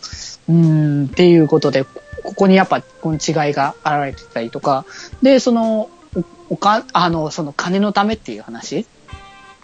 [0.49, 4.85] うーん、っていうことで、ここにやっぱ、この違いが現れてたりとか、
[5.23, 8.87] で、その、おおか、あの、その金のためっていう話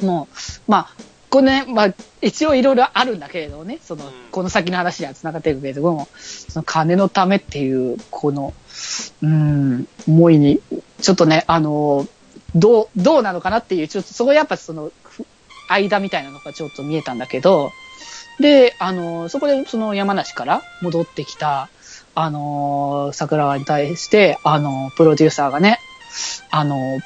[0.00, 0.28] も
[0.68, 0.90] う、まあ、
[1.30, 8.54] これね、まあ、一応いろいろあるんだけれどもね、そのうん、この先の話には繋がっていくけれども、その金のためっていう、この、
[9.22, 10.60] うん、思いに、
[11.00, 12.06] ちょっとね、あの、
[12.54, 15.24] どう、どうなのかなっていう、ちょっとそこやっぱその、ふ
[15.68, 17.72] 間みたいなのがちょっと見えたんだけど、
[18.40, 21.68] で、あの、そこでその山梨から戻ってきた、
[22.14, 25.78] あの、桜川に対して、あの、プロデューサーがね、
[26.50, 27.00] あの、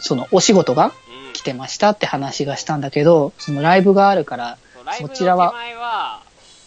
[0.00, 0.92] そのお仕事が
[1.26, 1.32] うん。
[1.32, 5.54] 来てましたって話がしたんだけど、そのライブがあるから、そうライブの手そちらは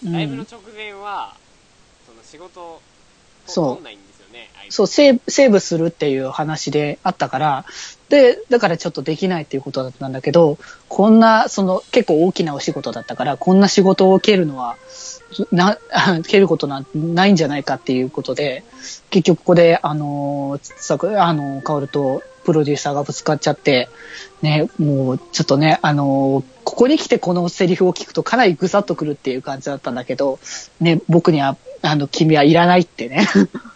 [0.03, 1.35] ライブの直前は、
[2.05, 2.81] その仕事を
[3.45, 3.67] そう。
[3.75, 3.99] 取んないん
[4.69, 7.65] そう、セーブ、セーブするっていう話であったから、
[8.09, 10.57] で、だからちょっとできないっていうことだったんだけど、
[10.89, 14.75] こんな、その、結構大きなお仕事だったから、こんな仕事を受けるのは、
[15.51, 15.77] な、
[16.19, 18.63] 受けることなんないんじゃないかっていうことで、
[19.09, 23.89] 結局ここで、あの、さ、あの、かおると、プロデューサーがぶつかっちゃって、
[24.41, 30.39] ね、もうちょっとね、あのここに来てこのセリフを聞くとかなりぐさっとくるっていう感じだったんだけど、
[30.79, 33.27] ね、僕には、あの、君はいらないってね。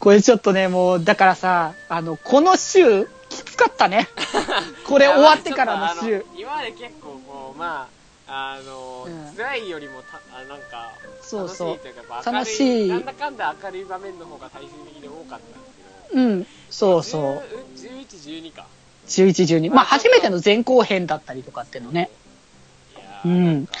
[0.00, 4.08] これちょっとね、もう、だからさ、あの、この週、きつかったね。
[4.84, 6.24] こ これ終わってからの週。
[6.36, 7.88] 今まで結構こう、ま
[8.26, 10.92] あ、あの、うん辛いよりもた、あなんか、
[11.22, 15.76] そうそう楽しいというか、楽しいなんだかんだ明るい場面の方が大衆的に多かったんです
[16.10, 16.22] けど。
[16.22, 17.42] うん、そうそう。
[17.76, 18.66] 10 11、12か。
[19.06, 19.74] 11、12。
[19.74, 22.10] まあ、初めての前後編だったりとかっていうのね。
[22.22, 22.27] うん
[23.24, 23.66] なん。
[23.66, 23.72] か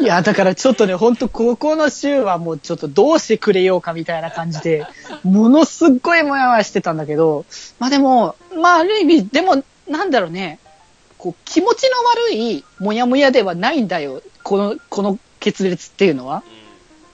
[0.00, 4.86] いや、だからちょっとね、ほんと、ここの週はもうちょっとどうしてくれようかみたいな感じで、
[5.24, 7.44] ものすっごいもやもやしてたんだけど、
[7.78, 10.58] まあでも、まあある意味、でも、なんだろうね、
[11.18, 11.90] こう、気持ちの
[12.28, 16.42] 悪いもやもやではないんだよ、この、この決裂っていうのは。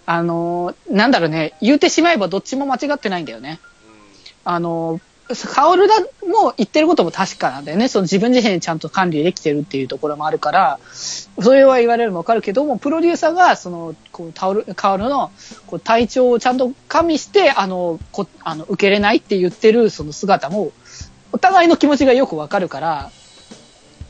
[0.09, 3.59] あのーなんだろうね、言うてしまえばどっちも間違ってないんだよね。
[4.45, 5.16] あの、カ
[5.53, 5.95] カオルだ
[6.29, 7.89] も言ってることも確かなんだよね。
[7.89, 15.33] その自分自身ちゃんと管理できてるっていうところもあるから、それは言われるのもわかるけども、プロデューサーが、その、こう、タオル、カオルの、
[15.66, 20.72] こう、体調をちゃんと加味して、あの、こ、あの、受けれないって言ってるその姿も、
[21.33, 23.11] お互いの気持ちがよくわかるから、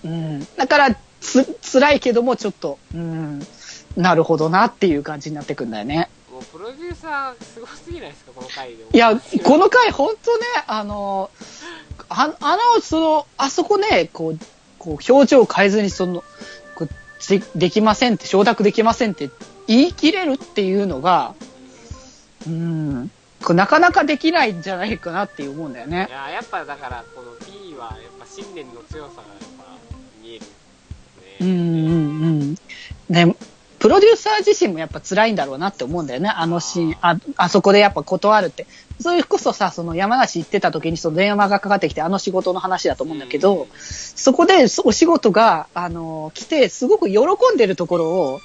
[0.05, 0.47] うん。
[0.57, 3.41] だから、つ、辛いけども、ちょっと、うん、
[3.97, 6.11] なるほどなっていう感じになってくんだよね。
[6.37, 8.91] もうプロデューサーすごすぎないですか、この回でも。
[8.93, 11.31] いや、この回、本当ね、あの、
[12.11, 14.39] ああの、その、あそこね、こう、
[14.79, 16.23] こう表情を変えずに、その、
[16.75, 16.89] こう
[17.31, 19.31] でできませんって、承諾できませんって
[19.67, 21.35] 言い切れるっていうのが、
[22.47, 23.11] うん、
[23.43, 26.13] これなかなかできないんじゃないかなって思うんだよねい。
[26.13, 29.65] や、やっぱだから、この P は、やっぱ信念の強さがやっぱ
[30.23, 30.45] 見える。
[30.45, 30.47] ね。
[31.41, 32.57] うんうんうん。
[33.09, 33.37] ね、
[33.79, 36.29] プロデューサー自身もやっぱ辛いんだろうなって思うんだよね。
[36.29, 38.67] あのシーン、あ、あそこでやっぱ断るって。
[39.01, 47.19] それこそさ、その山梨行ってた時にその電話がかかってきてあの仕事の話だと思うんだけど、そこでそお仕事が、あの、来てすごく喜
[47.55, 48.41] んでるところを、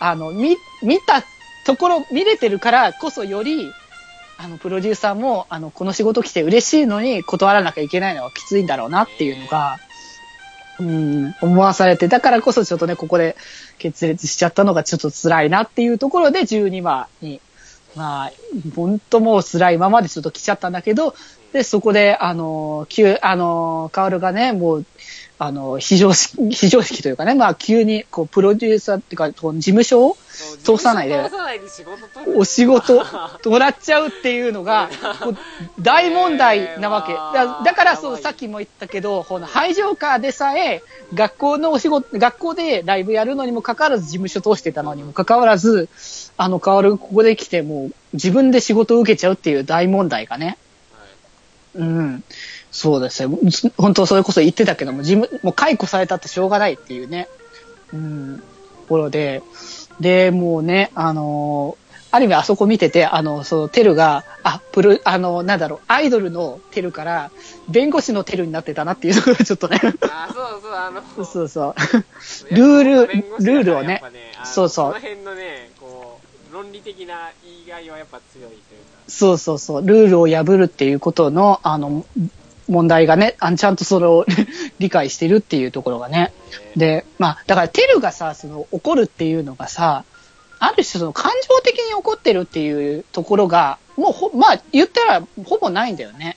[0.00, 1.22] あの、見、見た
[1.66, 3.72] ところ、見れてるからこそより、
[4.36, 9.78] あの、プロデューサーも、あの、この仕事来て嬉しいのに断らなきゃいけないのはきついんだろうなっていうのが、
[10.80, 13.36] うん、思わされて、だからこそちょっとね、ここで
[13.78, 17.40] 決裂しちゃったのがちょっと辛いなっていうところで12話に、
[17.94, 18.32] まあ、
[18.74, 21.14] 本当もう辛いままでちょっと来ちゃったんだけど、
[21.52, 24.86] で、そこで、あの、急、あの、カオルがね、もう、
[25.38, 30.16] あの、非常識、 非常識というかね、まあ、急に、こう、プロデューサーっていうか、こう事務所を
[30.62, 31.30] 通さないで。
[32.36, 33.04] お仕事
[33.50, 34.90] もらっちゃうっていうのが、
[35.80, 37.14] 大問題なわけ。
[37.14, 40.82] だだから、そう、さっきも言ったけど、この排除下でさえ、
[41.12, 45.88] 学校のお仕事、学校でライブやるのにもかかわらず、事務所通してたのにもかかわらず、
[46.36, 50.58] あの、変わる、ここで来て、もう、自分で仕事を受けちゃうっていう大問題がね。
[51.76, 52.24] はいうん。
[52.74, 53.30] そうですよ。
[53.78, 57.28] 本当それこそ言ってたけども、自分、もう解雇されたってしょうがないっていうね。
[57.92, 58.38] うん。
[58.38, 58.44] と
[58.88, 59.42] ころで、
[60.00, 67.32] で、もうね、あのーある意味あそこ見てて、あの、そのテルが、あ、プロ、あの、なんだろう、アイドルのテルから、
[67.68, 69.80] 弁護士のテルになってたなっていうのがちょっとね。
[69.82, 72.54] あ、そうそう、あの、そうそう。
[72.54, 74.10] ルールルールをねやっぱあ
[74.40, 76.20] のそうそうこの辺のね、こ
[76.52, 78.64] う、論理的な言いがいはやっぱ強いというか。
[79.08, 82.06] そうそうそう、ルールを破るっていうことの、あの、
[82.68, 84.24] 問題がね、あのちゃんとそれを
[84.78, 86.32] 理解してるっていうところがね。
[86.76, 90.04] で、まあ、だからテルがさ、その怒るっていうのがさ、
[90.58, 96.36] ある種その感情的に怒ってるっていうところが、もうほ、まあ、言ったらほぼないんだよね。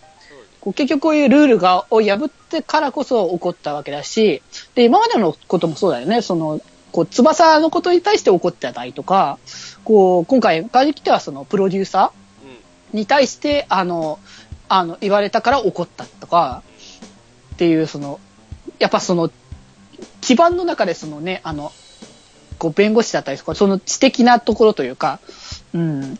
[0.59, 4.41] こう結局こういうルールがを破ってからこそ起こったわけだし、
[4.75, 6.21] で、今までのこともそうだよね。
[6.21, 6.59] その、
[6.91, 9.39] こう、翼のことに対して怒ってたりとか、
[9.83, 14.19] こう、今回に限ってはそのプロデューサーに対して、あの、
[14.69, 16.63] あの、言われたから怒ったとか、
[17.53, 18.19] っていう、その、
[18.79, 19.31] やっぱその、
[20.21, 21.71] 基盤の中でそのね、あの、
[22.59, 25.19] こう、弁護士だったりとか、その知的なところというか、
[25.73, 26.19] うん、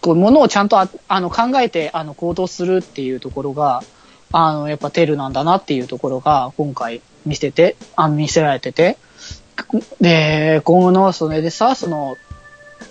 [0.00, 3.82] こう、ものをちゃんとああの考えて、あの、行動するっていうところが、
[4.32, 8.98] あの、やっぱテルなんだなっていうところが、今回見せて、あ見せられてて、
[10.00, 12.16] で、今後の、それでさ、その、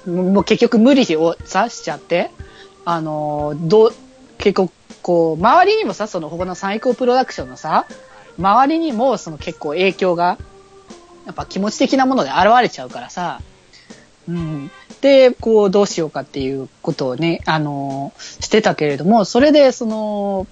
[0.06, 2.32] もう結局無理をさ、しちゃって、
[2.86, 3.93] あの、どう、
[4.38, 4.72] 結構、
[5.02, 7.86] こう、周りにもさ、その、他の最高プロダクションのさ、
[8.38, 10.38] 周りにも、その結構影響が、
[11.26, 13.42] やっぱ気持ち的なもので現れちゃうからさ、
[14.28, 14.72] うん。
[15.02, 20.48] で、こう、どうしようかっていうことをね、あの、してたけれども、それで、その、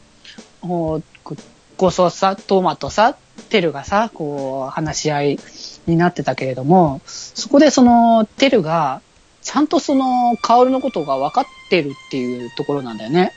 [0.62, 1.36] こうこ
[1.78, 3.18] こそさ、トーマとさ、
[3.50, 5.40] テルがさ、こう、話し合い
[5.88, 9.02] になってたけれども、そこでその、テルが、
[9.42, 13.34] ちゃんとその、カオルのことが分かってるっていうところなんだよね。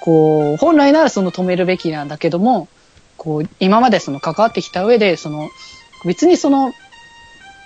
[0.00, 2.68] こう、本来ならその止めるべきなんだけども、
[3.16, 5.48] こう、今までその関わってきた上で、その、
[6.04, 6.72] 別にその、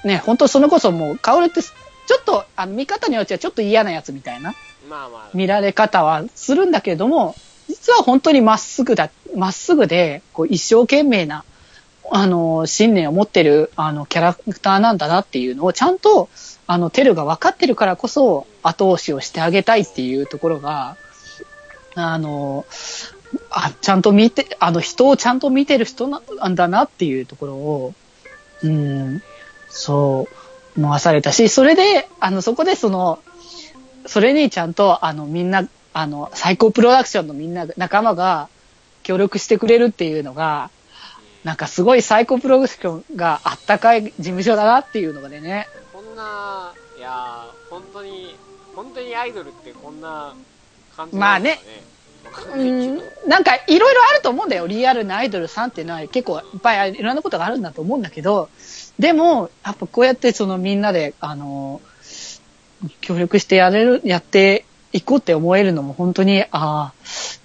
[0.04, 4.54] ね、本当それこそもう、薫って、ちょっと、あの、見方によってはちょっと嫌なやつみたいな
[4.88, 7.34] まあまあ、見られ方はするんだけれども、
[7.68, 11.44] 実は本当にまっすぐだ、まっすぐで、こう一生懸命な、
[12.10, 16.28] あの、信念を持ってる、あの、キャラクターなんだなっていうのを、ちゃんと、
[16.66, 20.96] あの、テルが分かってるからこそ、後押しをしてあげたいっていうところが、
[21.94, 22.64] あの、
[23.50, 27.94] あ、ちゃんと見て、あの、人をちゃんと見てる人なんだなっていうところを、
[28.62, 29.22] うん、
[29.68, 30.28] そ
[30.76, 33.20] う、思わされたし、それで、あの、そこでその、
[34.06, 38.48] それにちゃんと、あの、みんな、あの、最高プロダクションのみんな、仲間が
[39.02, 40.70] 協力してくれるっていうのが、
[41.44, 48.36] なんかすごい最高プロダクションがあったかい事務所だなっていうのがね、こんな、いや、本当に、
[48.74, 50.34] 本当にアイドルってこんな
[51.08, 51.64] 感じなんです
[52.32, 52.62] かね。
[52.64, 54.66] うんど。、なんかいろいろあると思うんだよ。
[54.66, 58.48] リアルなアイドルさんっていうのは結構いっぱいいろんなことがあるんだと思うんだけど、
[58.98, 61.80] でも、やっぱこうやってそのみんなで、あの、
[63.00, 66.92] 協力してやれる、やっていこうって思えるのも本当に、ああ、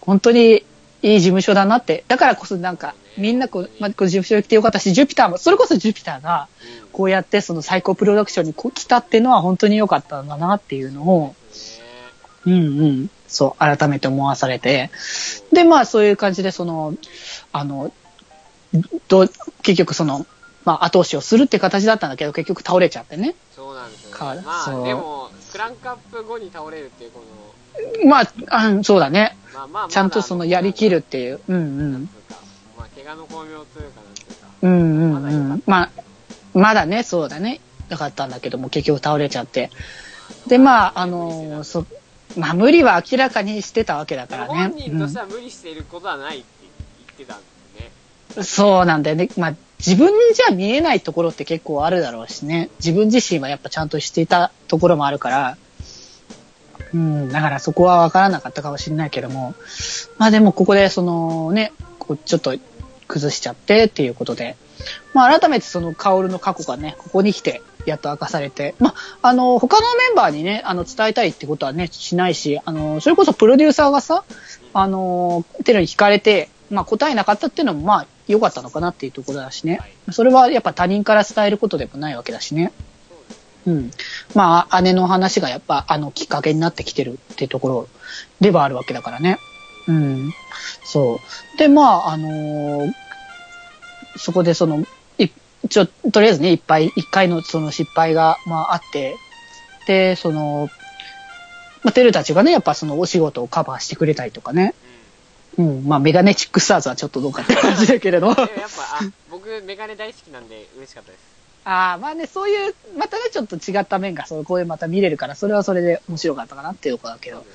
[0.02, 0.64] 本当に
[1.02, 2.04] いい事務所だなって。
[2.08, 6.48] だからこそなんか、みんなこう、まあ、こう事務所に来てよかったし、ジュピターも、それこそジュピターが、
[6.80, 11.36] うんこうやってその最高プロダクションに来たっていうのは本当に良かったんだなっていうのを、
[12.46, 13.10] うんうん。
[13.36, 14.90] そう、改めて思わされて。
[15.52, 16.96] で、まあ、そういう感じで、その、
[17.52, 17.92] あの、
[19.08, 19.28] ど
[19.62, 20.26] 結局その、
[20.64, 23.36] まあ、後押しをするって形だったんだけど、結局倒れちゃってね。
[23.54, 24.42] そうなんですよかね。
[24.46, 27.22] まあ、でも、クランクアップ後に倒れるっていう、こ
[28.06, 29.36] まあ、あそうだね。
[29.54, 31.42] の、まあまあちゃんとその、やりきるっていう。
[31.50, 32.10] うんうん。
[32.78, 35.64] まあ、怪我の巧妙というか、なんていうか、うんうんうん。
[35.66, 35.90] まあ、
[36.54, 37.60] まだね、そうだね。
[37.90, 39.70] よかったんだけども、結局倒れちゃって。
[40.48, 41.86] で、まあ、あのそ、
[42.38, 44.54] まあ、無理は明らかにしてたわけだからね。
[44.54, 46.46] 本人としてうんは無理していることはないって
[47.18, 47.46] 言ってたんで
[48.34, 48.44] すね。
[48.44, 49.30] そうなんだよね。
[49.38, 52.70] まあ、自分じゃ見えないところって結構あるだろうしね。
[52.80, 55.58] 自分自身はやっぱちゃんとしていたところもあるから、
[56.94, 59.54] うん、だからそこは分からなかったかもしれないけども、
[60.18, 62.56] まあでもここでそのね、こうちょっと
[63.08, 64.56] 崩しちゃってっていうことで、
[65.14, 74.24] まあ改めてその薫の過去がね、ここに来てやっと明かされて、まあの、他のメンバーにね、あの伝えたいってことはね、しないし、あの、それこそプロデューサーがさ、
[74.74, 79.80] あの、テロに聞かれて、まあ答えなかったっていうのもまあ良かったのかなっていうところだしね。
[80.12, 82.72] それはやっぱ他人から伝えることでもないわけだしね。
[83.68, 83.92] うん。
[84.36, 87.88] まあ、姉の話がやっぱ、あの、きっかけになってきてるっていうところ
[88.40, 89.40] ではあるわけだからね。
[89.88, 90.32] うん。
[90.84, 91.20] そ
[91.56, 91.58] う。
[91.58, 92.94] で、まあ、あのー
[94.18, 94.86] そこでその、
[95.70, 99.16] ちょ、とりあえずね、いっぱい、一回のその失敗が、まあ、あって、
[99.88, 100.70] で、その、
[101.84, 104.74] まあ、テルたちがね、やっぱそのお仕事をカバーしてくれたりとかね。
[105.58, 105.86] うん。
[105.86, 108.28] まあ、メガネチックスターズはちょっとどうかって感じだけれど。
[108.28, 108.50] やっぱ、あ、
[109.30, 111.22] 僕、メガネ大好きなんで嬉しかったです。
[111.64, 117.46] ああ、まあね、そういう、またね、ちょっと違った面が、そう、こういうまた見れるから、それはそれで面白かったかなっていうとこだけど。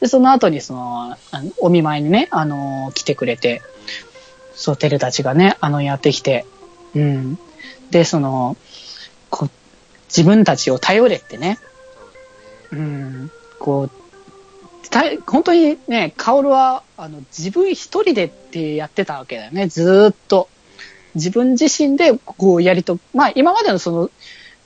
[0.00, 3.62] で、その後に、その、あのお見舞いにね、あのー来てくれて、
[4.54, 6.44] そう、テルたちがね、あの、やってきて、
[6.94, 7.38] うん。
[7.90, 8.56] で、その、
[9.30, 9.50] こう、
[10.08, 11.58] 自分たちを頼れってね、
[12.70, 20.48] そうん、こう、た本当にね、カオルは、あの、自分一人でってやってたわけだよね、ずーっと。
[21.14, 24.10] 自分自身で、こう、やりと、まあ、今までのその、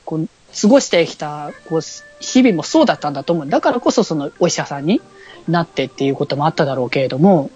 [0.05, 0.29] こう、
[0.61, 1.81] 過ごしてきた、こう、
[2.21, 3.49] 日々もそうだったんだと思う。
[3.49, 5.01] だからこそ、その、お医者さんに
[5.49, 7.51] なってっていうこともあっただろうけれども、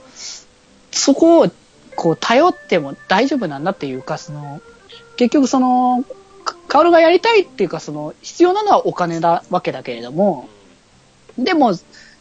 [0.91, 1.51] そこを、
[1.97, 4.61] こう、頼っても大丈夫なんだっていうか、その、
[5.17, 6.05] 結局その、
[6.45, 10.49] かカオルがやりたいっていうか、その、必要なのはお金だわけだけれども、
[11.39, 11.73] でも、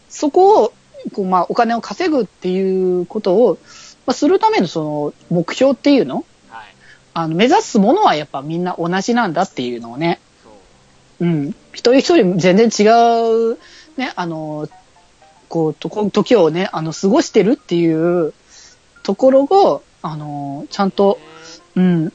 [0.10, 0.74] そこを、
[1.14, 3.58] こうまあ、お金を稼ぐっていうことを、
[4.06, 6.26] まあ、するためのその、目標っていうの？
[6.50, 6.66] はい。
[7.14, 10.50] あの、目指すものはやっぱみんな同じなんだっていうのをね、そ
[11.22, 11.26] う。
[11.26, 11.56] うん。
[11.74, 12.88] 一人一人全然違
[13.54, 13.58] う、
[13.98, 14.70] ね、あの、
[15.50, 18.34] こう、とこ時をね、あの、過ごしてるっていう
[19.04, 21.20] ところを、あの、ちゃんと、
[21.76, 22.14] うん、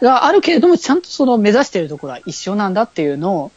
[0.00, 3.52] があるけれども、ちゃんとその目指してるところは一緒なんだっていうのを、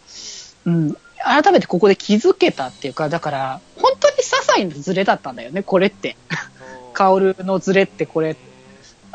[0.66, 6.18] うん、改めてここで気づけたっていうか、だから、本当に些細なズレだったんだよね、これって。
[6.30, 8.36] そうカオルのズレってこれ。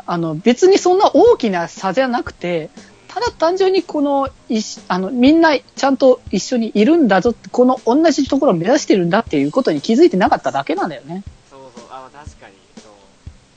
[0.05, 2.69] あの、別にそんな大きな差じゃなくて、
[3.07, 11.23] ただ単純にこの、いしあの、みんなちゃんと一緒にいるんだぞって、この同じところを目指してるんだっていうことに気づいてなかっただけなんだよね。
[11.49, 11.85] そうそう。
[11.89, 12.53] あ、まあ確かに。
[12.81, 12.89] そ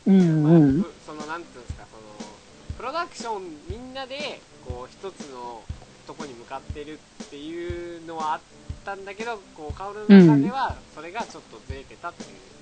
[0.07, 0.13] う。
[0.13, 0.83] うんまあうん。
[0.83, 2.29] ふそのなんていうんですかその
[2.77, 3.62] プロダクションみ
[3.93, 5.63] んなでこう一つの
[6.07, 8.41] とこに向かってるっていうのはあっ
[8.85, 12.53] たんだけどこう薫の中ではそれがちょっとずれてたっていう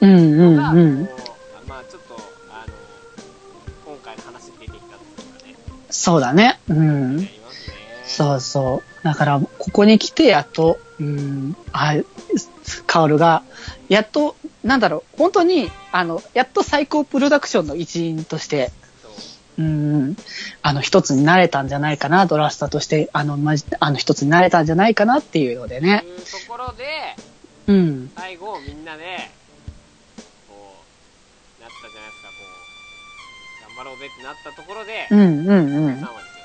[0.00, 1.06] うんうんが、うん。
[1.06, 1.12] こ
[1.64, 2.16] うまあちょっと、
[2.50, 2.72] あの、
[3.86, 4.98] 今回の話に出てきたっ
[5.42, 6.58] ていうかね、そうだね。
[6.68, 7.28] うん。
[8.06, 9.04] そうそう。
[9.04, 11.94] だから、ここに来てやっと、うん、あ、
[12.86, 13.42] カオルが、
[13.88, 18.79] やっと、なんだろう、本当に、あの、やっと最高プロダクションの一員として、そ
[19.58, 19.62] う。
[19.62, 20.16] うん、
[20.62, 26.04] あの、一つになれたんじゃないかな、ドラスターとして、あの、まじ、あの、一つになれたんじゃないかなっていうのでね。
[26.06, 26.84] いうところで、
[27.66, 28.10] うん。
[28.16, 29.30] 最後みんなで、
[30.48, 30.76] こ
[31.58, 32.34] う、なったじゃないですか、こ
[33.74, 35.94] う、頑張ろうぜってなったところで、うん、うん、うん。
[35.94, 36.40] 3話ですよ。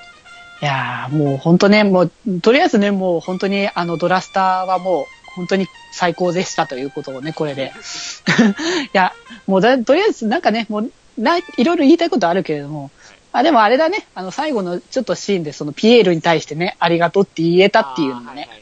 [0.62, 7.74] いやーもう本当ね、もう、とりあえずね、もう本当に、あの、ドラスターはもう、本当に最高でしたということをね、これで。
[8.88, 9.14] いや、
[9.48, 12.92] もうだ、とりあえずなんかね、もう、な、いろいろ言いたいことあるけれども、
[13.32, 18.60] あ、でもあれだね、あの、最後のちょっとシーンで、その、ピエールに対してね、ありがとうって言えたっていうのもね、はいはいはい。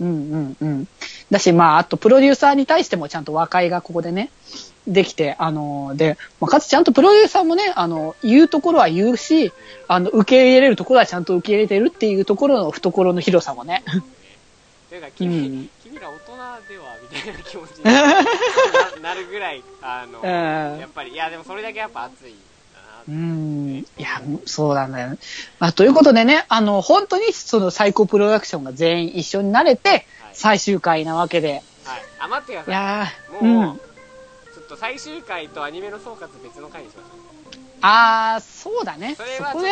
[0.00, 0.88] うんうんうん。
[1.30, 4.30] だし、まあ、あと、プロデューサーに対してもちゃんと和解がここでね、
[4.86, 9.52] できて、あの、で、まあ、かつちゃんとプロデューサーもね、あの、言うところは言うし、
[9.86, 13.84] あの、受け入れるところはちゃんと受け入れてるっていうところの懐の広さもね。
[14.88, 15.70] というか君、うん。
[15.82, 16.32] 君ら大人
[16.72, 17.92] ではみたいな気持ちにな
[19.08, 22.34] なるぐらい、あの、うんやっぱり、いやでもそれだけやっぱ熱い
[23.08, 23.16] うな。
[23.16, 23.78] ん。
[23.78, 25.16] いや、そうなんだよ。
[25.58, 30.02] まあ、ということでね、あの、本当にその最高プロダクションが全員一緒になれて、はい。
[30.34, 31.62] 最終回なわけで。
[31.84, 32.02] はい。
[32.18, 32.74] あ、待ってくだいさい。
[32.74, 33.76] やー、もう、うん。
[33.76, 37.08] ちょっと最終回とアニメの総括別の回にしましょ
[37.80, 39.12] あー、そうだね。
[39.12, 39.16] う。
[39.16, 39.62] それはちょっ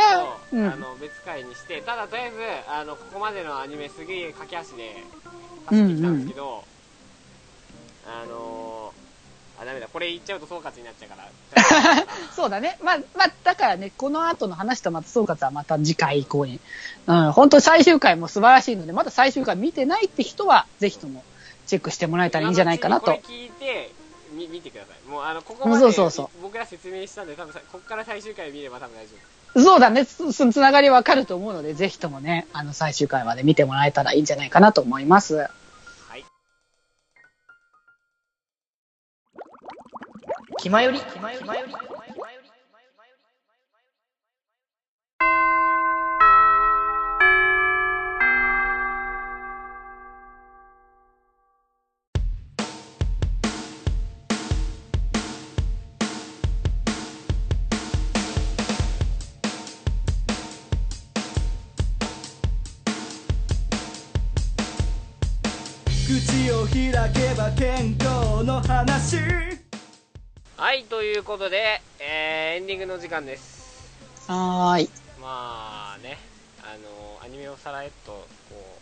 [0.51, 2.37] と、うんあの、別回にして、ただとりあえず、
[2.71, 4.97] あの、ここまでのアニメすげえ駆け足で
[5.67, 6.65] 走ってきたんですけど、
[8.09, 8.86] あのー、あ、
[9.67, 12.07] ダメだ、これ言っちゃうと総括になっちゃうから。
[12.35, 12.79] そうだね。
[12.83, 16.61] まあ、まあ、だからね、この後の話とまた総括はまた次回以降に。
[17.07, 21.25] うん、本当最終回も素晴らしいので、まだ最終回見てないって人は、ぜひとも
[21.67, 23.93] チェックしてもらえたらいいんじゃないかなと聞いて、
[24.33, 25.11] み見てください。
[25.11, 29.37] もう、あの、ここまでそうそうそう僕ら説明したんで、多分さ、ここから最終回見れば多分大丈夫。
[29.63, 30.05] そうだね。
[30.05, 35.49] つ、つつながりわかると思うので、ぜひともね、あの、最終回まで見てもらえたらいいんじゃないかなと思います。
[40.59, 41.47] 気まより、気まより、
[66.07, 69.46] 口を開けば健康の話。
[70.59, 73.93] はい、ということで、えー、エンディングの時間です。
[74.27, 74.91] はーい。
[75.21, 76.17] まあね、
[76.63, 78.13] あの、アニメをさらっと、
[78.49, 78.79] こ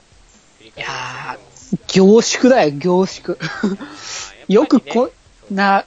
[0.59, 1.37] う、振りい返
[1.89, 3.37] 凝縮だよ、凝縮。
[3.37, 3.41] ね
[4.47, 5.13] よくこ、そ
[5.51, 5.85] うな、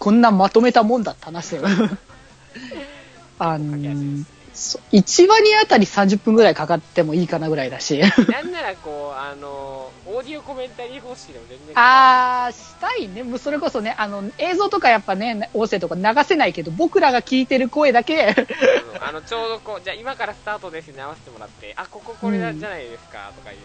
[0.00, 1.66] こんなまとめたもんだって話だよ。
[3.38, 7.98] あのですねそ1話にあたり30分ぐらいかかってもいいかなぐらいだし。
[8.30, 13.24] なんならこう、あの、オーディオコメンタリー方式でも全然あー、したいね。
[13.24, 18.34] もうそれこそね、あの、映像とかやっぱね、音声とか流せないけど、僕らが聞いてる声だけ、
[19.00, 23.58] あの、ちょうどこう、じゃあ今からスタートですに合わせてもらって、あ、こここれじゃうんないですか、とかいう、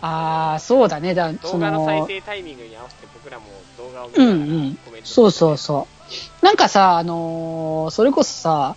[0.00, 1.14] あー、そうだね。
[1.14, 3.44] だそ動画の再の、生タイミングに合わせて僕らも
[3.78, 5.02] 動画を見うんうながらんコメン。
[5.02, 5.86] トそうそうそ
[6.42, 6.44] う。
[6.44, 8.76] なんかさ、あのーそれこそさ、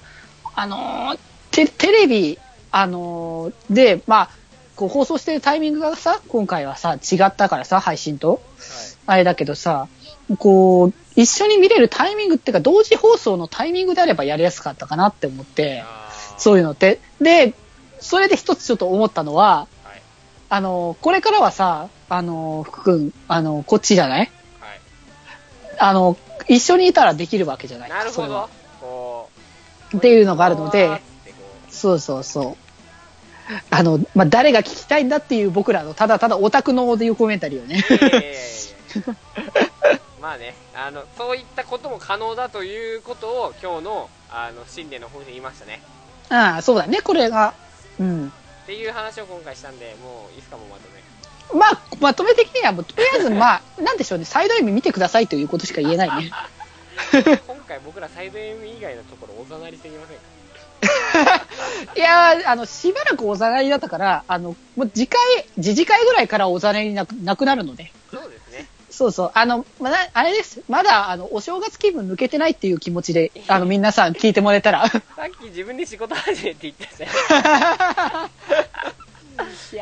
[0.55, 1.19] あのー
[1.51, 2.39] テテレビ、
[2.71, 4.29] あのーで、まあ、
[4.75, 8.29] こう放送してるタイミングがさ、今回はさ、違ったからさ、配信と。
[8.31, 8.41] はい
[9.07, 9.87] あれだけどさ、
[10.39, 15.83] こう、一緒に見れるタイミングっていうか、同時放送のタイミングであればやりやすかったかなって思って、
[16.39, 16.99] そういうのって。
[17.21, 17.53] で、
[17.99, 20.01] それで一つちょっと思ったのは、はい。
[20.49, 24.31] あの、これからはさ、あの、福君、あの、こっちじゃない？
[24.59, 24.79] はい。
[25.77, 27.89] あの、一緒にいたらできるわけじゃない？
[27.91, 28.49] なるほど
[29.97, 31.01] っていうのがあるのう、で
[31.69, 32.65] そうそうそう。
[33.69, 37.83] あの、まあ、誰が聞きたいんだっていう僕らの、ただただオタクのオーディオコメンタリーをね。
[40.21, 45.81] まあね、あの、そういったことも可能だということを今日の、あの、新年の方で言いましたね。
[46.29, 47.53] ああ、そうだね、これが。
[47.99, 48.27] うん。
[48.63, 51.59] っていう話を今回したんで、もういいっすかもうまとめ。
[51.59, 56.31] まあ、まとめ的にはもう、とりあえず、まあ、なんでしょうね、サイド M 見てくださいということしか言えないね。
[57.47, 60.23] 今回僕らサイド M 以外のところおざなりすぎませんか？
[61.95, 65.19] いやー、あの、しばらくおざなりだったから、あの、もう次回、
[65.55, 67.91] 次次回ぐらいからおざなりなくなくなるので。
[68.11, 68.67] そうですね。
[68.91, 69.31] そうそう。
[69.33, 70.61] あの、まだ、あれです。
[70.69, 74.87] まだ、あの、お正月気分抜けてないっていう気持ちで、あの、皆さん聞いてもらえたら。
[74.87, 75.01] さっ
[75.41, 77.09] き自分で仕事始めって言ったじゃん。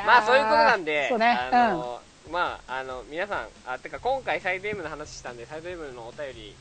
[0.06, 1.38] まあそういうことなんで、そうね。
[1.52, 2.00] あの
[2.32, 6.56] まあ、あの、皆さん、あ、てか今回サイド M の話したんで、サイド M のお便り、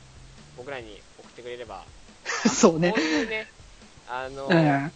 [0.57, 1.83] 僕らに送ってくれれば、
[2.49, 3.01] そうねこう。
[3.01, 3.47] いうね、
[4.07, 4.91] あの、うん。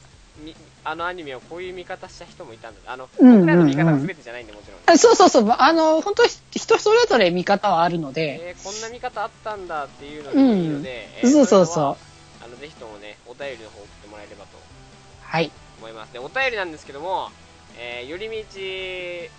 [0.45, 2.91] みあのアニメをこういう見方した人もいたんだ。
[2.91, 4.79] あの、僕らの見方が全てじゃないんで、もちろん。
[4.85, 5.55] あそうそうそう。
[5.57, 11.83] あの、本当人それぞれ見方はあるので、えーこんな見方あったんだっていうのでいいので、えーそうそうそう。
[12.43, 14.57] あの、ぜひともね、お便りの方送ってもらえればと
[15.23, 15.51] はい。
[15.79, 16.13] 思います。
[16.13, 17.31] で、お便りなんですけども、
[17.77, 19.29] えー、よりみち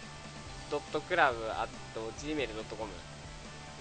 [0.71, 2.91] .club.gmail.com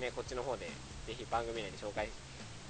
[0.00, 0.66] ね、こっちの方で、
[1.06, 2.08] ぜひ番組内で紹介、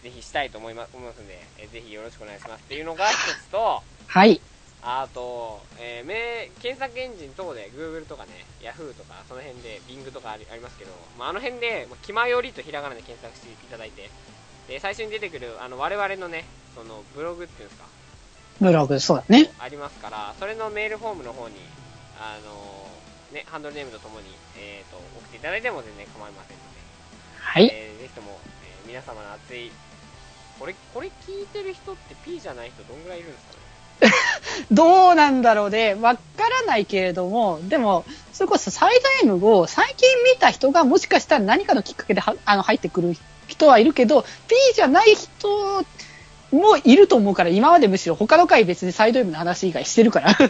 [0.02, 4.38] ぜひしたいと思いま思いますんで、えーぜひよろしくお願いしますっていうのが一つと、はい。
[4.82, 14.10] あと、えー名検索エンジン等で Google とかね、Yahoo とか、その辺で Bing とかありありますけど、まあ、あの辺で、まあ、気まよりとひらがなで検索していただいて、
[14.68, 17.86] で最初に出てくる、あの、我々のね、その、ブログっていうんですか、
[18.60, 19.50] ブログ、そうだね。
[19.58, 21.56] ありますから、それのメールフォームの方に、
[22.18, 22.88] あの
[23.32, 24.26] ね、ハンドルネームとともに、
[24.56, 26.80] えー、と送っていただいても全然構いませんので、
[27.38, 27.64] はい。
[27.72, 29.70] えーぜひとも、えー皆様の熱い、
[30.58, 33.59] これ、これ聞いてる人って P じゃない人どんぐらいいるんですかね？
[34.70, 35.94] どうなんだろうね。
[35.94, 43.16] わからないけれども、でも、それこそサイド M を最近見た人がもしかしたら何かのきっかけではあの入ってくる
[43.48, 45.84] 人はいるけど、P じゃない人
[46.50, 50.30] もいると思うから、今までむしろ他の回別にサイド M の話以外してるから。
[50.30, 50.46] ああ、な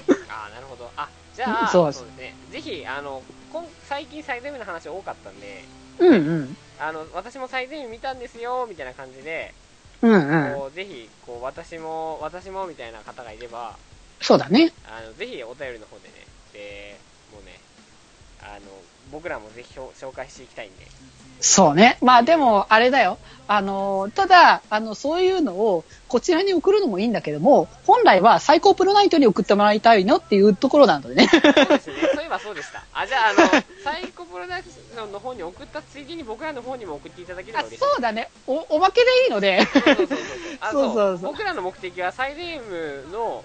[0.60, 0.90] るほど。
[0.96, 2.34] あ、じゃあ、そそううですですね。
[2.52, 3.22] ぜひ、あの、
[3.52, 5.64] 今最近サイド M の話多かったんで、
[5.98, 6.56] うんうん。
[6.78, 9.52] あの、私もサイド M 見たんですよ、みたいな感じで、
[10.02, 10.54] うんうん。
[10.54, 13.78] こう、ぜひ、こう、私も、私も、みたいな方がいれば、
[14.20, 14.72] そうだね。
[14.84, 17.60] あの、ぜひお便りの方でね、で、もうね、
[18.38, 20.86] あの、僕らもぜひ紹紹介していきたいんで、
[21.40, 21.98] そうね。
[22.02, 23.18] まあでも、あれだよ。
[23.52, 31.26] あの、ただ、あの、そういうのをこちらに送るのもいいんだけども、本来は最高プロナイトに送ってもらいたいのっていうところなのでね。
[31.26, 32.84] そうですね、そういえばそうでした。
[32.94, 33.38] あ、じゃあ、あの、
[33.82, 37.80] サイコプロダクションの方に送ったついでに僕らの方にも送っていただければあ嬉しい。
[37.80, 38.54] そうだねお。
[38.68, 39.66] おまけでいいので。
[39.66, 40.18] そうそうそうそう。
[40.60, 43.44] あ そうそうそう僕らの目的はサイレームの、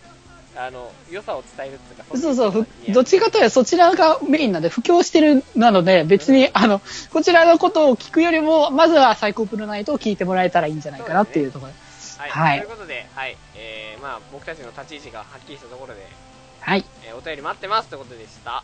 [0.58, 6.82] あの、良さを伝えるっていうか、そうそう、どっちかというとそちらがメインなんで、布教してるなので、別に、あの、
[7.12, 11.74] こちらのことを聞くよりも、まずは最高プロナイトを聞いてもらえたらいいんじゃないかなっていうところ。
[12.18, 16.08] はい、はいということで、はい、えー、まあ、僕たちの立ち位置がはっきりしたところで、
[16.62, 16.86] はい。
[17.04, 18.52] えーお便り待ってますということでした。
[18.52, 18.64] は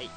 [0.00, 0.10] い。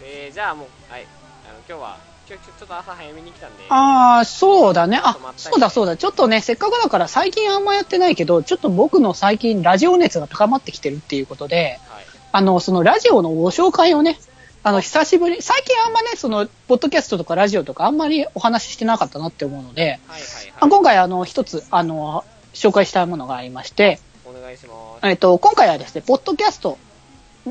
[0.00, 1.06] で、じゃあもう、はい、
[1.46, 1.98] あの、今日は、
[2.28, 5.00] 今日ちょっと朝早めに来たんで、ああ、そうだね。
[5.02, 5.96] あそうだそうだ。
[5.96, 14.18] ちょっとね、せっかくだから最近あんまやってないけど、ちょっと僕の最近ラジオ熱が高まってきてるっていうことで、はい、あの、そのラジオのご紹介をね、
[14.62, 20.52] あの、久しぶり、最近あんまね、その、ポッドキャストとかラジオとかあんまりお話ししてなかったなって思うので、はい、はい、はい。
[20.60, 25.06] あ今回あの、一つ、あの、紹介したいものがありまして、お願いします。
[25.06, 26.76] えっと、今回はですね、ポッドキャスト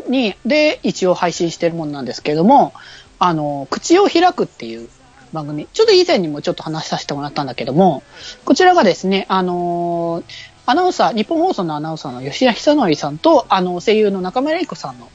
[0.07, 2.73] に、で、一応配信してるものなんですけれども、
[3.19, 4.89] あの、口を開くっていう
[5.33, 8.03] 番組、ちょっと以前にもちょっと話させてもらったんだけども、
[8.45, 10.23] こちらがですね、あの
[10.69, 15.09] アナウンサー、日本放送のアナウンサーの吉田久典さんと、あの、声優の中村玲子さんの、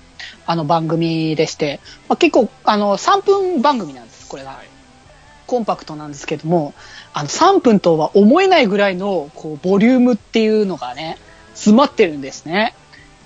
[0.46, 1.78] あの、番組でして、
[2.08, 4.50] まあ、結構、あの、3分番組なんです、これが。
[4.52, 4.66] はい。
[5.46, 6.72] コンパクトなんですけども、
[7.12, 11.18] あの、3分とは思えないぐらいの、こう、ボリュームっていうのがね、
[11.52, 12.74] 詰まってるんですね。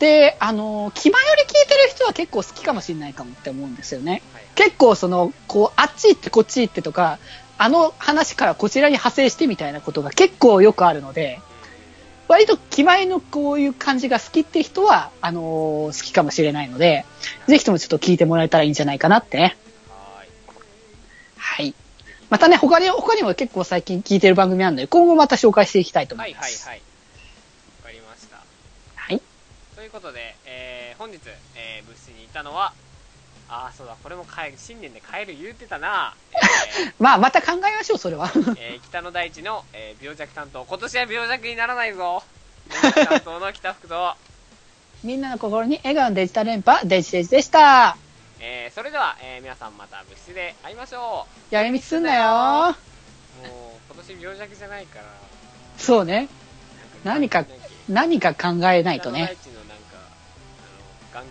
[0.01, 4.21] で、あの、気前より聞いてる人は結構好きかもしれないかもって思うんですよね。
[4.35, 4.46] はい。
[4.57, 7.19] 結構その、こう、あっち行ってこっち行ってとか、
[7.59, 11.41] あの話からこちらに派生してみたいなことが結構よくあるので、
[12.29, 17.05] 割と気前のこういう感じが好きって人は、あの好きかもしれないので、
[17.47, 19.57] ぜひともちょっと聞いてもらえたらいいんじゃないかなってね。
[19.89, 20.29] はーい。
[21.37, 21.75] はい。
[22.29, 26.67] またね、他に、他にも結構最近聞いてる番組あるので、今後また紹介していきたいと思はいいます。
[26.67, 26.83] はいはい。
[27.85, 28.39] わかりました。
[28.97, 29.23] はい。
[29.77, 31.21] ということで、えー、本日、
[31.55, 32.73] えー、物質にいたのは、
[33.49, 38.29] あー、そうだ、これも帰る、新年で帰る言うてたな、え まあ、また考えましょう、それは。
[38.29, 42.23] ー えー北の大地の、えー病弱担当、今年は病弱にならないぞ。
[42.71, 44.15] 病弱担当の北福と、
[45.05, 47.97] みんなの心に笑顔のデジタル連覇、デジデジでした。
[48.41, 52.77] えー、それでは、えー、皆さんまた物質で会いましょやりみつすんなよ。
[53.45, 53.49] う。
[53.49, 55.05] もう、今年病弱じゃないから、
[55.79, 56.29] そうね。
[57.05, 57.45] 何か
[57.89, 59.21] 何か考えないとね。
[59.23, 59.75] 北の大地のなんか、
[61.15, 61.27] あの、眼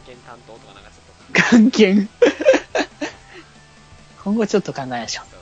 [1.36, 2.07] 関係。
[4.24, 5.35] 今後ちょっと考えましょう。